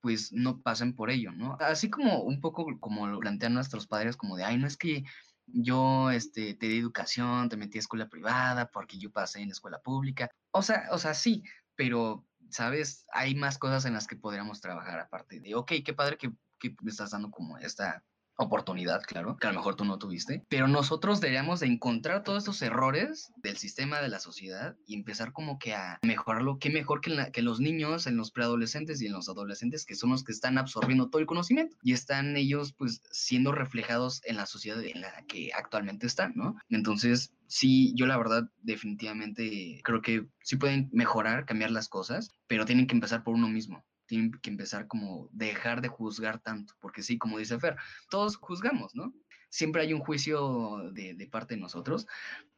pues 0.00 0.32
no 0.32 0.60
pasen 0.60 0.94
por 0.94 1.10
ello, 1.10 1.32
¿no? 1.32 1.56
Así 1.60 1.90
como 1.90 2.22
un 2.22 2.40
poco 2.40 2.66
como 2.80 3.06
lo 3.06 3.18
plantean 3.18 3.54
nuestros 3.54 3.86
padres, 3.86 4.16
como 4.16 4.36
de, 4.36 4.44
ay, 4.44 4.58
no 4.58 4.66
es 4.66 4.76
que 4.76 5.04
yo 5.46 6.10
este, 6.10 6.54
te 6.54 6.66
di 6.68 6.78
educación, 6.78 7.48
te 7.48 7.56
metí 7.56 7.78
a 7.78 7.80
escuela 7.80 8.08
privada 8.08 8.70
porque 8.70 8.98
yo 8.98 9.10
pasé 9.10 9.40
en 9.40 9.50
escuela 9.50 9.80
pública. 9.80 10.30
O 10.52 10.62
sea, 10.62 10.88
o 10.92 10.98
sea, 10.98 11.14
sí, 11.14 11.42
pero, 11.74 12.24
¿sabes? 12.50 13.04
Hay 13.12 13.34
más 13.34 13.58
cosas 13.58 13.84
en 13.84 13.94
las 13.94 14.06
que 14.06 14.16
podríamos 14.16 14.60
trabajar 14.60 15.00
aparte 15.00 15.40
de, 15.40 15.54
ok, 15.54 15.72
qué 15.84 15.94
padre 15.94 16.18
que, 16.18 16.30
que 16.58 16.76
estás 16.86 17.10
dando 17.10 17.30
como 17.30 17.58
esta 17.58 18.04
oportunidad, 18.36 19.02
claro, 19.02 19.36
que 19.36 19.46
a 19.46 19.50
lo 19.50 19.58
mejor 19.58 19.76
tú 19.76 19.84
no 19.84 19.98
tuviste, 19.98 20.44
pero 20.48 20.68
nosotros 20.68 21.20
deberíamos 21.20 21.60
de 21.60 21.66
encontrar 21.66 22.22
todos 22.22 22.38
estos 22.38 22.62
errores 22.62 23.32
del 23.36 23.56
sistema 23.56 24.00
de 24.00 24.08
la 24.08 24.20
sociedad 24.20 24.76
y 24.86 24.94
empezar 24.94 25.32
como 25.32 25.58
que 25.58 25.74
a 25.74 25.98
mejorarlo, 26.02 26.58
qué 26.58 26.70
mejor 26.70 27.00
que, 27.00 27.30
que 27.32 27.42
los 27.42 27.60
niños, 27.60 28.06
en 28.06 28.16
los 28.16 28.30
preadolescentes 28.30 29.00
y 29.00 29.06
en 29.06 29.12
los 29.12 29.28
adolescentes, 29.28 29.86
que 29.86 29.94
son 29.94 30.10
los 30.10 30.24
que 30.24 30.32
están 30.32 30.58
absorbiendo 30.58 31.08
todo 31.08 31.20
el 31.20 31.26
conocimiento 31.26 31.76
y 31.82 31.92
están 31.92 32.36
ellos 32.36 32.74
pues 32.76 33.02
siendo 33.10 33.52
reflejados 33.52 34.20
en 34.24 34.36
la 34.36 34.46
sociedad 34.46 34.82
en 34.82 35.00
la 35.00 35.24
que 35.26 35.50
actualmente 35.54 36.06
están, 36.06 36.32
¿no? 36.34 36.56
Entonces, 36.68 37.32
sí, 37.46 37.92
yo 37.96 38.06
la 38.06 38.18
verdad 38.18 38.50
definitivamente 38.62 39.80
creo 39.82 40.02
que 40.02 40.26
sí 40.42 40.56
pueden 40.56 40.88
mejorar, 40.92 41.46
cambiar 41.46 41.70
las 41.70 41.88
cosas, 41.88 42.30
pero 42.46 42.66
tienen 42.66 42.86
que 42.86 42.94
empezar 42.94 43.24
por 43.24 43.34
uno 43.34 43.48
mismo 43.48 43.84
tienen 44.06 44.32
que 44.40 44.50
empezar 44.50 44.86
como 44.86 45.28
dejar 45.32 45.80
de 45.80 45.88
juzgar 45.88 46.40
tanto, 46.40 46.74
porque 46.80 47.02
sí, 47.02 47.18
como 47.18 47.38
dice 47.38 47.58
Fer, 47.58 47.76
todos 48.10 48.36
juzgamos, 48.36 48.94
¿no? 48.94 49.12
Siempre 49.48 49.82
hay 49.82 49.92
un 49.92 50.00
juicio 50.00 50.90
de, 50.92 51.28
parte 51.30 51.54
de 51.54 51.60
nosotros, 51.60 52.06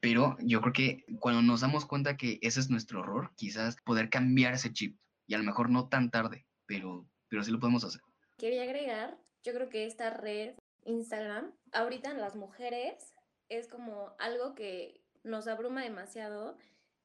pero 0.01 0.37
yo 0.41 0.61
creo 0.61 0.73
que 0.73 1.05
cuando 1.21 1.43
nos 1.43 1.61
damos 1.61 1.87
cuenta 1.87 2.17
que 2.17 2.39
ese 2.43 2.61
es 2.61 2.71
nuestro 2.71 3.01
error, 3.01 3.33
quizás 3.37 3.77
poder 3.85 4.11
cambiar 4.11 4.55
ese 4.55 4.73
chip, 4.73 4.99
y 5.27 5.35
a 5.35 5.39
lo 5.39 5.45
mejor 5.45 5.71
no 5.71 5.89
tan 5.89 6.11
tarde, 6.11 6.47
pero, 6.67 7.07
pero 7.29 7.45
sí 7.45 7.51
lo 7.51 7.61
podemos 7.61 7.85
hacer. 7.85 8.01
Quería 8.39 8.63
agregar, 8.63 9.19
yo 9.43 9.53
creo 9.53 9.69
que 9.69 9.87
esta 9.87 10.11
red, 10.11 10.55
Instagram, 10.85 11.53
ahorita 11.73 12.11
en 12.11 12.21
las 12.21 12.37
mujeres 12.37 13.15
es 13.49 13.69
como 13.69 14.15
algo 14.19 14.55
que 14.55 15.03
nos 15.23 15.47
abruma 15.47 15.83
demasiado, 15.83 16.57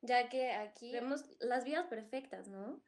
ya 0.01 0.29
que 0.29 0.51
aquí 0.51 0.91
vemos 0.91 1.25
las 1.39 1.65
vidas 1.65 1.87
perfectas, 1.87 2.47
¿no? 2.47 2.81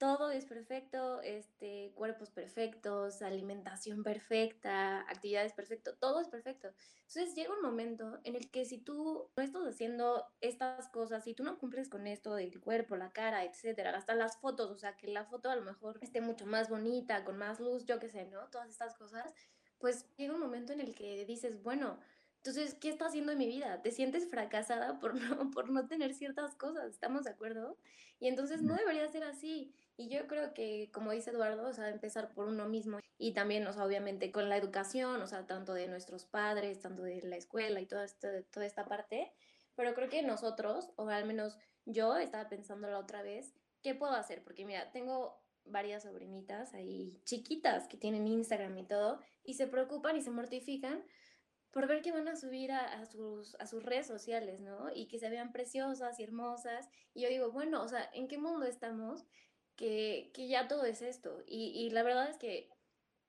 Todo 0.00 0.30
es 0.30 0.46
perfecto, 0.46 1.20
este, 1.20 1.92
cuerpos 1.94 2.30
perfectos, 2.30 3.20
alimentación 3.20 4.02
perfecta, 4.02 5.02
actividades 5.02 5.52
perfectas, 5.52 5.98
todo 6.00 6.20
es 6.20 6.28
perfecto. 6.28 6.72
Entonces 7.06 7.34
llega 7.34 7.52
un 7.52 7.60
momento 7.60 8.18
en 8.24 8.34
el 8.34 8.50
que 8.50 8.64
si 8.64 8.78
tú 8.78 9.28
no 9.36 9.42
estás 9.42 9.62
haciendo 9.66 10.24
estas 10.40 10.88
cosas, 10.88 11.24
si 11.24 11.34
tú 11.34 11.44
no 11.44 11.58
cumples 11.58 11.90
con 11.90 12.06
esto 12.06 12.34
del 12.34 12.58
cuerpo, 12.62 12.96
la 12.96 13.12
cara, 13.12 13.44
etcétera, 13.44 13.94
hasta 13.94 14.14
las 14.14 14.38
fotos, 14.38 14.70
o 14.70 14.78
sea, 14.78 14.96
que 14.96 15.06
la 15.06 15.26
foto 15.26 15.50
a 15.50 15.56
lo 15.56 15.62
mejor 15.62 15.98
esté 16.00 16.22
mucho 16.22 16.46
más 16.46 16.70
bonita, 16.70 17.22
con 17.22 17.36
más 17.36 17.60
luz, 17.60 17.84
yo 17.84 17.98
qué 18.00 18.08
sé, 18.08 18.24
¿no? 18.24 18.48
Todas 18.48 18.70
estas 18.70 18.94
cosas, 18.96 19.34
pues 19.78 20.06
llega 20.16 20.32
un 20.32 20.40
momento 20.40 20.72
en 20.72 20.80
el 20.80 20.94
que 20.94 21.26
dices, 21.26 21.62
bueno, 21.62 21.98
entonces, 22.38 22.72
¿qué 22.74 22.88
está 22.88 23.06
haciendo 23.06 23.32
en 23.32 23.38
mi 23.38 23.46
vida? 23.46 23.82
Te 23.82 23.90
sientes 23.90 24.30
fracasada 24.30 24.98
por 24.98 25.14
no, 25.20 25.50
por 25.50 25.68
no 25.68 25.86
tener 25.86 26.14
ciertas 26.14 26.54
cosas, 26.54 26.90
¿estamos 26.90 27.24
de 27.24 27.30
acuerdo? 27.32 27.76
Y 28.18 28.28
entonces 28.28 28.62
no 28.62 28.74
debería 28.76 29.06
ser 29.08 29.24
así. 29.24 29.74
Y 30.00 30.08
yo 30.08 30.26
creo 30.26 30.54
que, 30.54 30.90
como 30.94 31.12
dice 31.12 31.28
Eduardo, 31.28 31.68
o 31.68 31.74
sea, 31.74 31.90
empezar 31.90 32.32
por 32.32 32.46
uno 32.46 32.66
mismo 32.66 33.00
y 33.18 33.34
también, 33.34 33.66
o 33.66 33.72
sea, 33.74 33.84
obviamente 33.84 34.32
con 34.32 34.48
la 34.48 34.56
educación, 34.56 35.20
o 35.20 35.26
sea, 35.26 35.46
tanto 35.46 35.74
de 35.74 35.88
nuestros 35.88 36.24
padres, 36.24 36.80
tanto 36.80 37.02
de 37.02 37.20
la 37.20 37.36
escuela 37.36 37.82
y 37.82 37.86
toda, 37.86 38.04
esta, 38.04 38.42
toda 38.44 38.64
esta 38.64 38.86
parte. 38.86 39.30
Pero 39.74 39.92
creo 39.92 40.08
que 40.08 40.22
nosotros, 40.22 40.88
o 40.96 41.06
al 41.10 41.26
menos 41.26 41.58
yo 41.84 42.16
estaba 42.16 42.48
pensando 42.48 42.88
la 42.88 42.98
otra 42.98 43.20
vez, 43.20 43.52
¿qué 43.82 43.94
puedo 43.94 44.14
hacer? 44.14 44.42
Porque 44.42 44.64
mira, 44.64 44.90
tengo 44.90 45.38
varias 45.66 46.04
sobrinitas 46.04 46.72
ahí 46.72 47.20
chiquitas 47.26 47.86
que 47.86 47.98
tienen 47.98 48.26
Instagram 48.26 48.78
y 48.78 48.86
todo 48.86 49.20
y 49.44 49.52
se 49.52 49.66
preocupan 49.66 50.16
y 50.16 50.22
se 50.22 50.30
mortifican 50.30 51.04
por 51.72 51.86
ver 51.86 52.00
que 52.00 52.10
van 52.10 52.26
a 52.26 52.36
subir 52.36 52.72
a, 52.72 53.04
sus, 53.04 53.54
a 53.60 53.66
sus 53.66 53.82
redes 53.84 54.06
sociales, 54.06 54.60
¿no? 54.60 54.90
Y 54.94 55.08
que 55.08 55.18
se 55.18 55.28
vean 55.28 55.52
preciosas 55.52 56.18
y 56.18 56.24
hermosas. 56.24 56.88
Y 57.12 57.20
yo 57.20 57.28
digo, 57.28 57.52
bueno, 57.52 57.82
o 57.82 57.88
sea, 57.88 58.10
¿en 58.14 58.28
qué 58.28 58.38
mundo 58.38 58.66
estamos 58.66 59.24
que, 59.80 60.46
ya 60.48 60.68
todo 60.68 60.84
es 60.84 61.00
esto? 61.02 61.42
Y, 61.46 61.72
y, 61.74 61.90
la 61.90 62.02
verdad 62.02 62.28
es 62.28 62.36
que, 62.36 62.70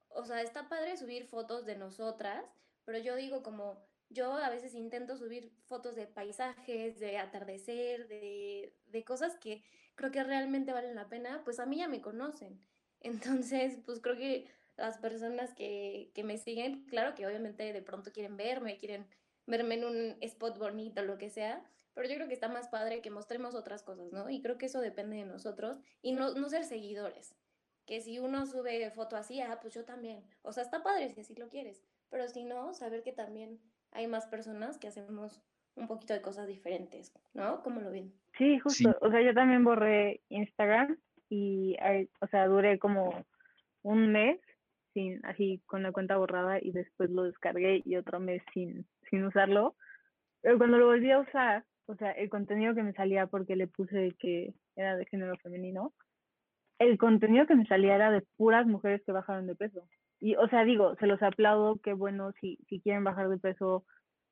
o 0.09 0.25
sea, 0.25 0.41
está 0.41 0.67
padre 0.67 0.97
subir 0.97 1.25
fotos 1.25 1.65
de 1.65 1.77
nosotras, 1.77 2.43
pero 2.83 2.97
yo 2.97 3.15
digo 3.15 3.41
como, 3.41 3.81
yo 4.09 4.33
a 4.33 4.49
veces 4.49 4.75
intento 4.75 5.15
subir 5.15 5.51
fotos 5.65 5.95
de 5.95 6.07
paisajes, 6.07 6.99
de 6.99 7.17
atardecer, 7.17 8.07
de, 8.07 8.75
de 8.87 9.03
cosas 9.05 9.37
que 9.37 9.63
creo 9.95 10.11
que 10.11 10.23
realmente 10.23 10.73
valen 10.73 10.95
la 10.95 11.07
pena, 11.07 11.41
pues 11.45 11.59
a 11.59 11.65
mí 11.65 11.77
ya 11.77 11.87
me 11.87 12.01
conocen. 12.01 12.59
Entonces, 12.99 13.77
pues 13.85 13.99
creo 14.01 14.17
que 14.17 14.47
las 14.77 14.97
personas 14.97 15.53
que, 15.53 16.11
que 16.13 16.23
me 16.23 16.37
siguen, 16.37 16.85
claro 16.85 17.15
que 17.15 17.25
obviamente 17.25 17.71
de 17.71 17.81
pronto 17.81 18.11
quieren 18.11 18.35
verme, 18.35 18.77
quieren 18.77 19.07
verme 19.47 19.75
en 19.75 19.85
un 19.85 20.17
spot 20.21 20.57
bonito, 20.57 21.01
lo 21.03 21.17
que 21.17 21.29
sea, 21.29 21.63
pero 21.93 22.07
yo 22.07 22.15
creo 22.15 22.27
que 22.27 22.33
está 22.33 22.47
más 22.47 22.69
padre 22.69 23.01
que 23.01 23.09
mostremos 23.09 23.55
otras 23.55 23.83
cosas, 23.83 24.11
¿no? 24.11 24.29
Y 24.29 24.41
creo 24.41 24.57
que 24.57 24.67
eso 24.67 24.79
depende 24.79 25.17
de 25.17 25.25
nosotros 25.25 25.79
y 26.01 26.13
no, 26.13 26.33
no 26.33 26.49
ser 26.49 26.63
seguidores. 26.63 27.35
Que 27.85 27.99
si 28.01 28.19
uno 28.19 28.45
sube 28.45 28.89
foto 28.91 29.15
así, 29.17 29.41
ah, 29.41 29.59
pues 29.61 29.73
yo 29.73 29.83
también. 29.83 30.23
O 30.43 30.53
sea, 30.53 30.63
está 30.63 30.83
padre 30.83 31.09
si 31.09 31.21
así 31.21 31.35
lo 31.35 31.49
quieres, 31.49 31.83
pero 32.09 32.27
si 32.27 32.43
no, 32.43 32.73
saber 32.73 33.03
que 33.03 33.11
también 33.11 33.59
hay 33.91 34.07
más 34.07 34.27
personas 34.27 34.77
que 34.77 34.87
hacemos 34.87 35.41
un 35.75 35.87
poquito 35.87 36.13
de 36.13 36.21
cosas 36.21 36.47
diferentes, 36.47 37.13
¿no? 37.33 37.61
¿Cómo 37.63 37.81
lo 37.81 37.91
ven? 37.91 38.13
Sí, 38.37 38.59
justo. 38.59 38.97
O 39.01 39.09
sea, 39.09 39.21
yo 39.21 39.33
también 39.33 39.63
borré 39.63 40.21
Instagram 40.29 40.97
y, 41.29 41.77
o 42.19 42.27
sea, 42.27 42.47
duré 42.47 42.79
como 42.79 43.25
un 43.83 44.11
mes 44.11 44.39
sin, 44.93 45.25
así 45.25 45.61
con 45.65 45.83
la 45.83 45.91
cuenta 45.91 46.17
borrada 46.17 46.59
y 46.61 46.71
después 46.71 47.09
lo 47.09 47.23
descargué 47.23 47.81
y 47.85 47.95
otro 47.95 48.19
mes 48.19 48.41
sin, 48.53 48.85
sin 49.09 49.23
usarlo. 49.25 49.75
Pero 50.41 50.57
cuando 50.57 50.77
lo 50.77 50.87
volví 50.87 51.11
a 51.11 51.19
usar, 51.19 51.63
o 51.91 51.95
sea, 51.97 52.11
el 52.11 52.29
contenido 52.29 52.73
que 52.73 52.83
me 52.83 52.93
salía 52.93 53.27
porque 53.27 53.55
le 53.57 53.67
puse 53.67 54.15
que 54.17 54.53
era 54.75 54.95
de 54.95 55.05
género 55.05 55.35
femenino, 55.37 55.93
el 56.79 56.97
contenido 56.97 57.45
que 57.45 57.55
me 57.55 57.65
salía 57.65 57.95
era 57.95 58.11
de 58.11 58.23
puras 58.37 58.65
mujeres 58.65 59.01
que 59.05 59.11
bajaron 59.11 59.45
de 59.45 59.55
peso. 59.55 59.87
Y, 60.19 60.35
o 60.35 60.47
sea, 60.47 60.63
digo, 60.63 60.95
se 60.95 61.07
los 61.07 61.21
aplaudo, 61.21 61.79
qué 61.83 61.93
bueno, 61.93 62.31
si, 62.39 62.57
si 62.69 62.79
quieren 62.79 63.03
bajar 63.03 63.27
de 63.27 63.37
peso, 63.37 63.83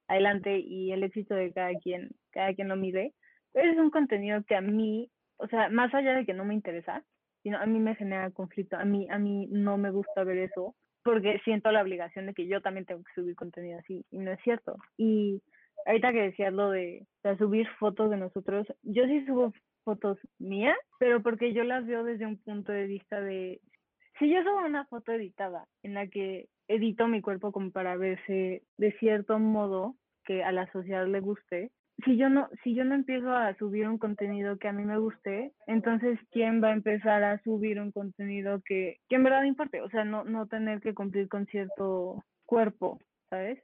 adelante, 0.07 0.59
y 0.59 0.91
el 0.91 1.03
éxito 1.03 1.35
de 1.35 1.51
cada 1.51 1.73
quien, 1.79 2.11
cada 2.31 2.53
quien 2.53 2.69
lo 2.69 2.77
mide. 2.77 3.13
Pero 3.51 3.71
es 3.71 3.77
un 3.77 3.89
contenido 3.89 4.41
que 4.43 4.55
a 4.55 4.61
mí, 4.61 5.11
o 5.37 5.47
sea, 5.47 5.69
más 5.69 5.93
allá 5.93 6.13
de 6.13 6.25
que 6.25 6.33
no 6.33 6.45
me 6.45 6.53
interesa, 6.53 7.03
sino 7.43 7.57
a 7.57 7.65
mí 7.65 7.79
me 7.79 7.95
genera 7.95 8.31
conflicto, 8.31 8.77
a 8.77 8.85
mí, 8.85 9.07
a 9.09 9.19
mí 9.19 9.47
no 9.51 9.77
me 9.77 9.91
gusta 9.91 10.23
ver 10.23 10.37
eso, 10.37 10.75
porque 11.03 11.39
siento 11.43 11.71
la 11.71 11.81
obligación 11.81 12.27
de 12.27 12.33
que 12.33 12.47
yo 12.47 12.61
también 12.61 12.85
tengo 12.85 13.03
que 13.03 13.21
subir 13.21 13.35
contenido 13.35 13.79
así, 13.79 14.05
y 14.11 14.17
no 14.19 14.31
es 14.31 14.39
cierto. 14.43 14.77
Y 14.97 15.41
ahorita 15.85 16.11
que 16.11 16.21
decías 16.21 16.53
lo 16.53 16.69
de, 16.71 17.05
subir 17.37 17.67
fotos 17.79 18.09
de 18.09 18.17
nosotros, 18.17 18.67
yo 18.83 19.05
sí 19.05 19.25
subo 19.25 19.53
fotos 19.83 20.17
mías, 20.37 20.77
pero 20.99 21.21
porque 21.21 21.53
yo 21.53 21.63
las 21.63 21.85
veo 21.85 22.03
desde 22.03 22.25
un 22.25 22.37
punto 22.37 22.71
de 22.71 22.87
vista 22.87 23.21
de, 23.21 23.61
si 24.17 24.29
yo 24.29 24.41
subo 24.43 24.65
una 24.65 24.85
foto 24.85 25.11
editada 25.11 25.65
en 25.83 25.93
la 25.93 26.07
que 26.07 26.47
edito 26.67 27.07
mi 27.07 27.21
cuerpo 27.21 27.51
como 27.51 27.71
para 27.71 27.95
verse 27.97 28.63
de 28.77 28.91
cierto 28.99 29.39
modo 29.39 29.95
que 30.25 30.43
a 30.43 30.51
la 30.51 30.71
sociedad 30.71 31.07
le 31.07 31.19
guste, 31.19 31.71
si 32.05 32.17
yo 32.17 32.29
no, 32.29 32.49
si 32.63 32.75
yo 32.75 32.83
no 32.83 32.95
empiezo 32.95 33.31
a 33.31 33.53
subir 33.55 33.87
un 33.87 33.97
contenido 33.97 34.57
que 34.57 34.67
a 34.67 34.73
mí 34.73 34.85
me 34.85 34.97
guste, 34.97 35.51
entonces 35.67 36.19
quién 36.31 36.63
va 36.63 36.69
a 36.69 36.73
empezar 36.73 37.23
a 37.23 37.41
subir 37.43 37.79
un 37.79 37.91
contenido 37.91 38.61
que, 38.65 38.97
que 39.09 39.15
en 39.15 39.23
verdad 39.23 39.43
importe, 39.43 39.81
o 39.81 39.89
sea, 39.89 40.05
no, 40.05 40.23
no 40.23 40.47
tener 40.47 40.81
que 40.81 40.93
cumplir 40.93 41.27
con 41.27 41.45
cierto 41.47 42.23
cuerpo, 42.45 42.99
¿sabes? 43.29 43.59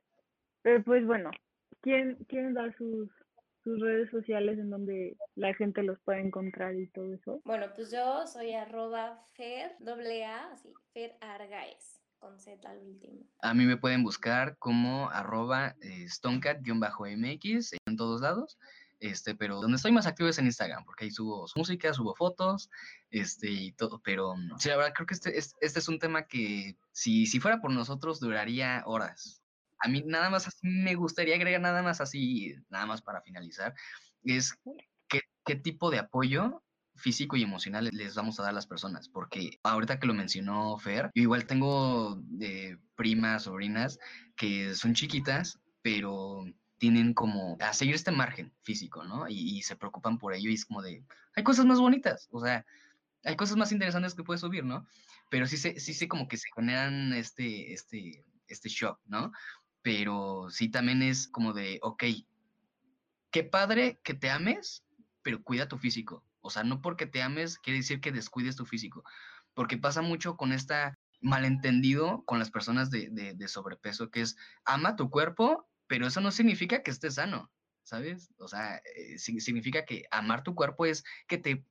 Pero 0.63 0.84
pues 0.84 1.06
bueno, 1.06 1.32
¿quién, 1.82 2.17
quién 2.28 2.54
da 2.54 2.71
sus, 2.78 3.10
sus 3.63 3.80
redes 3.80 4.10
sociales 4.12 4.58
en 4.60 4.69
donde 4.69 5.17
la 5.36 5.54
gente 5.54 5.84
los 5.84 5.99
puede 6.01 6.21
encontrar 6.21 6.75
y 6.75 6.88
todo 6.88 7.13
eso? 7.13 7.41
Bueno, 7.45 7.67
pues 7.75 7.91
yo 7.91 8.25
soy 8.28 8.54
arroba 8.54 9.25
fer, 9.34 9.75
doble 9.80 10.25
A, 10.25 10.51
así, 10.51 10.73
fer 10.93 11.17
argaes 11.21 12.01
con 12.19 12.39
Z 12.39 12.67
al 12.69 12.80
último. 12.80 13.21
A 13.41 13.54
mí 13.54 13.65
me 13.65 13.78
pueden 13.78 14.04
buscar 14.04 14.58
como 14.58 15.10
arroba 15.10 15.75
eh, 15.82 16.06
stoncat-mx 16.08 17.75
en 17.86 17.97
todos 17.97 18.21
lados. 18.21 18.58
este, 18.99 19.36
pero 19.36 19.62
donde 19.62 19.75
estoy 19.75 19.91
más 19.91 20.08
activo 20.08 20.30
es 20.30 20.39
en 20.39 20.45
Instagram, 20.45 20.86
porque 20.86 21.06
ahí 21.06 21.12
subo 21.12 21.45
música, 21.56 21.93
subo 21.93 22.15
fotos, 22.15 22.69
este, 23.12 23.49
y 23.51 23.71
todo, 23.73 24.01
pero 24.04 24.36
mm, 24.36 24.58
sí, 24.58 24.69
la 24.69 24.78
verdad 24.78 24.93
creo 24.95 25.06
que 25.06 25.13
este, 25.13 25.38
este 25.38 25.80
es 25.80 25.88
un 25.88 25.99
tema 25.99 26.28
que 26.28 26.78
si, 26.91 27.25
si 27.25 27.39
fuera 27.39 27.60
por 27.62 27.71
nosotros 27.71 28.19
duraría 28.19 28.84
horas. 28.86 29.44
A 29.80 29.88
mí 29.88 30.04
nada 30.06 30.30
más 30.30 30.48
así 30.48 30.68
me 30.68 30.96
gustaría 30.96 31.36
agregar 31.36 31.62
nada 31.62 31.84
más 31.84 32.02
así, 32.02 32.56
nada 32.70 32.86
más 32.86 33.02
para 33.02 33.22
finalizar, 33.22 33.74
es 34.24 34.58
qué, 35.08 35.22
qué 35.46 35.56
tipo 35.56 35.92
de 35.92 36.00
apoyo 36.00 36.64
físico 36.96 37.36
y 37.36 37.44
emocional 37.44 37.90
les 37.92 38.16
vamos 38.16 38.40
a 38.40 38.44
dar 38.44 38.52
a 38.52 38.56
las 38.56 38.68
personas, 38.68 39.10
porque 39.10 39.60
ahorita 39.64 40.00
que 40.00 40.08
lo 40.08 40.14
mencionó 40.14 40.78
Fer, 40.78 41.12
yo 41.14 41.24
igual 41.24 41.46
tengo 41.46 42.22
de 42.24 42.80
primas, 42.96 43.44
sobrinas 43.44 44.00
que 44.36 44.74
son 44.76 44.94
chiquitas, 44.94 45.60
pero 45.82 46.46
tienen 46.78 47.14
como 47.14 47.58
a 47.60 47.74
seguir 47.74 47.96
este 47.96 48.12
margen 48.12 48.54
físico, 48.64 49.04
¿no? 49.04 49.28
Y, 49.30 49.62
se 49.62 49.76
preocupan 49.76 50.18
por 50.18 50.34
ello 50.34 50.50
y 50.50 50.54
es 50.54 50.66
como 50.66 50.82
de, 50.82 51.04
hay 51.36 51.44
cosas 51.44 51.66
más 51.66 51.80
bonitas, 51.80 52.28
o 52.32 52.42
sea, 52.42 52.66
hay 53.24 53.36
cosas 53.36 53.58
más 53.58 53.72
interesantes 53.72 54.14
que 54.14 54.24
puedes 54.24 54.42
subir, 54.42 54.64
¿no? 54.64 54.86
Pero 55.30 55.48
sí 55.48 55.58
sé, 55.58 55.80
sí 55.80 55.94
sé 55.94 56.08
como 56.08 56.28
que 56.28 56.38
se 56.38 56.50
generan 56.56 57.14
este, 57.14 57.74
este, 57.74 58.26
este 58.48 58.70
shock, 58.70 59.00
¿no? 59.06 59.32
Pero 59.86 60.48
sí 60.50 60.69
también 60.69 61.04
es 61.04 61.28
como 61.28 61.54
de, 61.54 61.78
ok, 61.84 62.04
qué 63.30 63.43
padre 63.43 64.00
que 64.04 64.15
te 64.15 64.32
ames, 64.32 64.84
pero 65.21 65.43
cuida 65.43 65.67
tu 65.67 65.78
físico. 65.78 66.24
O 66.41 66.50
sea, 66.50 66.63
no 66.63 66.82
porque 66.82 67.06
te 67.06 67.21
ames 67.21 67.60
quiere 67.60 67.78
decir 67.80 68.02
que 68.02 68.12
descuides 68.12 68.56
tu 68.56 68.65
físico, 68.65 69.04
porque 69.54 69.78
pasa 69.78 70.02
mucho 70.02 70.38
con 70.38 70.52
esta 70.52 70.98
malentendido 71.21 72.24
con 72.26 72.39
las 72.39 72.50
personas 72.50 72.89
de, 72.89 73.10
de 73.12 73.48
sobrepeso, 73.48 74.10
que 74.10 74.21
es 74.21 74.36
ama 74.65 74.95
tu 74.95 75.10
cuerpo 75.12 75.69
pero 75.88 76.08
eso 76.08 76.21
no 76.21 76.32
significa 76.32 76.84
que 76.84 76.91
estés 76.91 77.15
sano, 77.15 77.52
¿sabes? 77.84 78.34
O 78.38 78.48
sea, 78.48 78.78
eh, 78.78 79.17
significa 79.17 79.86
que 79.86 80.06
amar 80.12 80.43
tu 80.43 80.56
cuerpo 80.56 80.86
es 80.86 81.04
que 81.28 81.38
te, 81.38 81.65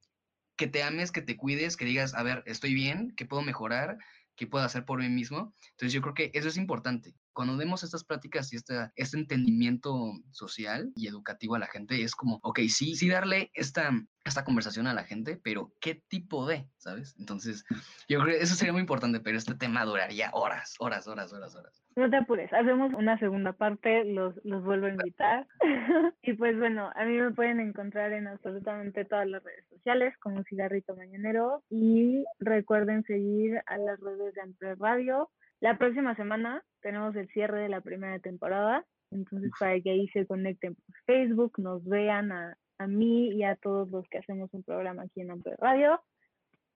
que 0.57 0.67
te 0.67 0.83
ames, 0.83 1.13
que 1.13 1.23
te 1.23 1.37
cuides, 1.37 1.77
que 1.77 1.85
digas, 1.85 2.15
a 2.15 2.23
ver, 2.23 2.43
estoy 2.47 2.75
bien, 2.75 3.13
¿qué 3.17 3.27
puedo 3.27 3.43
mejorar? 3.43 3.99
¿Qué 4.37 4.47
puedo 4.47 4.65
hacer 4.65 4.85
por 4.85 5.01
mí 5.01 5.09
mismo? 5.09 5.55
Entonces 5.71 5.93
yo 5.93 6.01
creo 6.03 6.15
que 6.15 6.31
eso 6.35 6.49
es 6.49 6.57
importante. 6.57 7.15
Cuando 7.35 7.57
demos 7.57 7.83
estas 7.83 8.05
prácticas 8.05 8.53
y 8.53 8.57
este, 8.57 8.75
este 8.97 9.19
entendimiento 9.19 10.13
social 10.31 10.93
y 10.97 11.09
educativo 11.09 11.57
a 11.57 11.59
la 11.59 11.67
gente, 11.67 12.03
es 12.03 12.15
como, 12.15 12.39
ok, 12.43 12.61
sí, 12.69 12.95
sí 12.95 13.09
darle 13.09 13.51
esta, 13.55 13.91
esta 14.25 14.45
conversación 14.45 14.87
a 14.87 14.95
la 14.95 15.05
gente, 15.05 15.39
pero 15.43 15.73
¿qué 15.81 16.03
tipo 16.09 16.47
de? 16.47 16.67
¿Sabes? 16.77 17.17
Entonces, 17.19 17.65
yo 18.09 18.21
creo 18.21 18.37
que 18.37 18.43
eso 18.43 18.55
sería 18.55 18.73
muy 18.73 18.81
importante, 18.81 19.21
pero 19.21 19.37
este 19.37 19.55
tema 19.55 19.85
duraría 19.85 20.31
horas, 20.33 20.75
horas, 20.79 21.07
horas, 21.07 21.33
horas, 21.33 21.55
horas. 21.55 21.85
No 21.97 22.11
te 22.11 22.17
apures, 22.17 22.53
hacemos 22.53 22.93
una 22.95 23.19
segunda 23.19 23.53
parte, 23.53 24.05
los, 24.05 24.35
los 24.45 24.65
vuelvo 24.65 24.87
a 24.87 24.91
invitar. 24.91 25.47
y 26.23 26.33
pues 26.33 26.59
bueno, 26.59 26.91
a 26.95 27.05
mí 27.05 27.19
me 27.19 27.31
pueden 27.33 27.61
encontrar 27.61 28.13
en 28.13 28.27
absolutamente 28.27 29.05
todas 29.05 29.29
las 29.29 29.45
redes 29.45 29.67
sociales 29.69 30.17
como 30.19 30.43
Cigarrito 30.45 30.97
Mañanero 30.97 31.63
y 31.71 32.25
recuerden 32.41 33.05
seguir 33.05 33.61
a 33.67 33.79
las 33.79 34.01
redes 34.01 34.35
de 34.35 34.41
Ample 34.41 34.75
Radio. 34.77 35.31
La 35.65 35.79
próxima 35.79 36.15
semana 36.15 36.63
tenemos 36.83 37.17
el 37.17 37.27
cierre 37.29 37.63
de 37.63 37.71
la 37.71 37.81
primera 37.81 38.19
temporada, 38.19 38.85
entonces 39.11 39.51
para 39.59 39.81
que 39.81 39.93
ahí 39.93 40.09
se 40.09 40.27
conecten 40.27 40.75
por 40.75 40.95
Facebook, 41.07 41.55
nos 41.57 41.83
vean 41.87 42.33
a, 42.33 42.59
a 42.77 42.87
mí 42.87 43.31
y 43.31 43.45
a 43.45 43.57
todos 43.57 43.89
los 43.89 44.07
que 44.11 44.19
hacemos 44.19 44.53
un 44.53 44.63
programa 44.63 45.05
aquí 45.05 45.23
en 45.23 45.31
Amper 45.31 45.57
Radio 45.59 46.03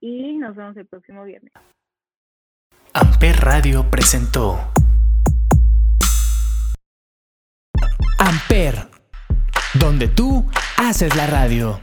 y 0.00 0.38
nos 0.38 0.56
vemos 0.56 0.74
el 0.78 0.86
próximo 0.86 1.22
viernes. 1.24 1.52
Amper 2.94 3.36
Radio 3.36 3.84
presentó 3.90 4.56
Amper, 8.18 8.88
donde 9.78 10.08
tú 10.08 10.46
haces 10.78 11.14
la 11.14 11.26
radio. 11.26 11.78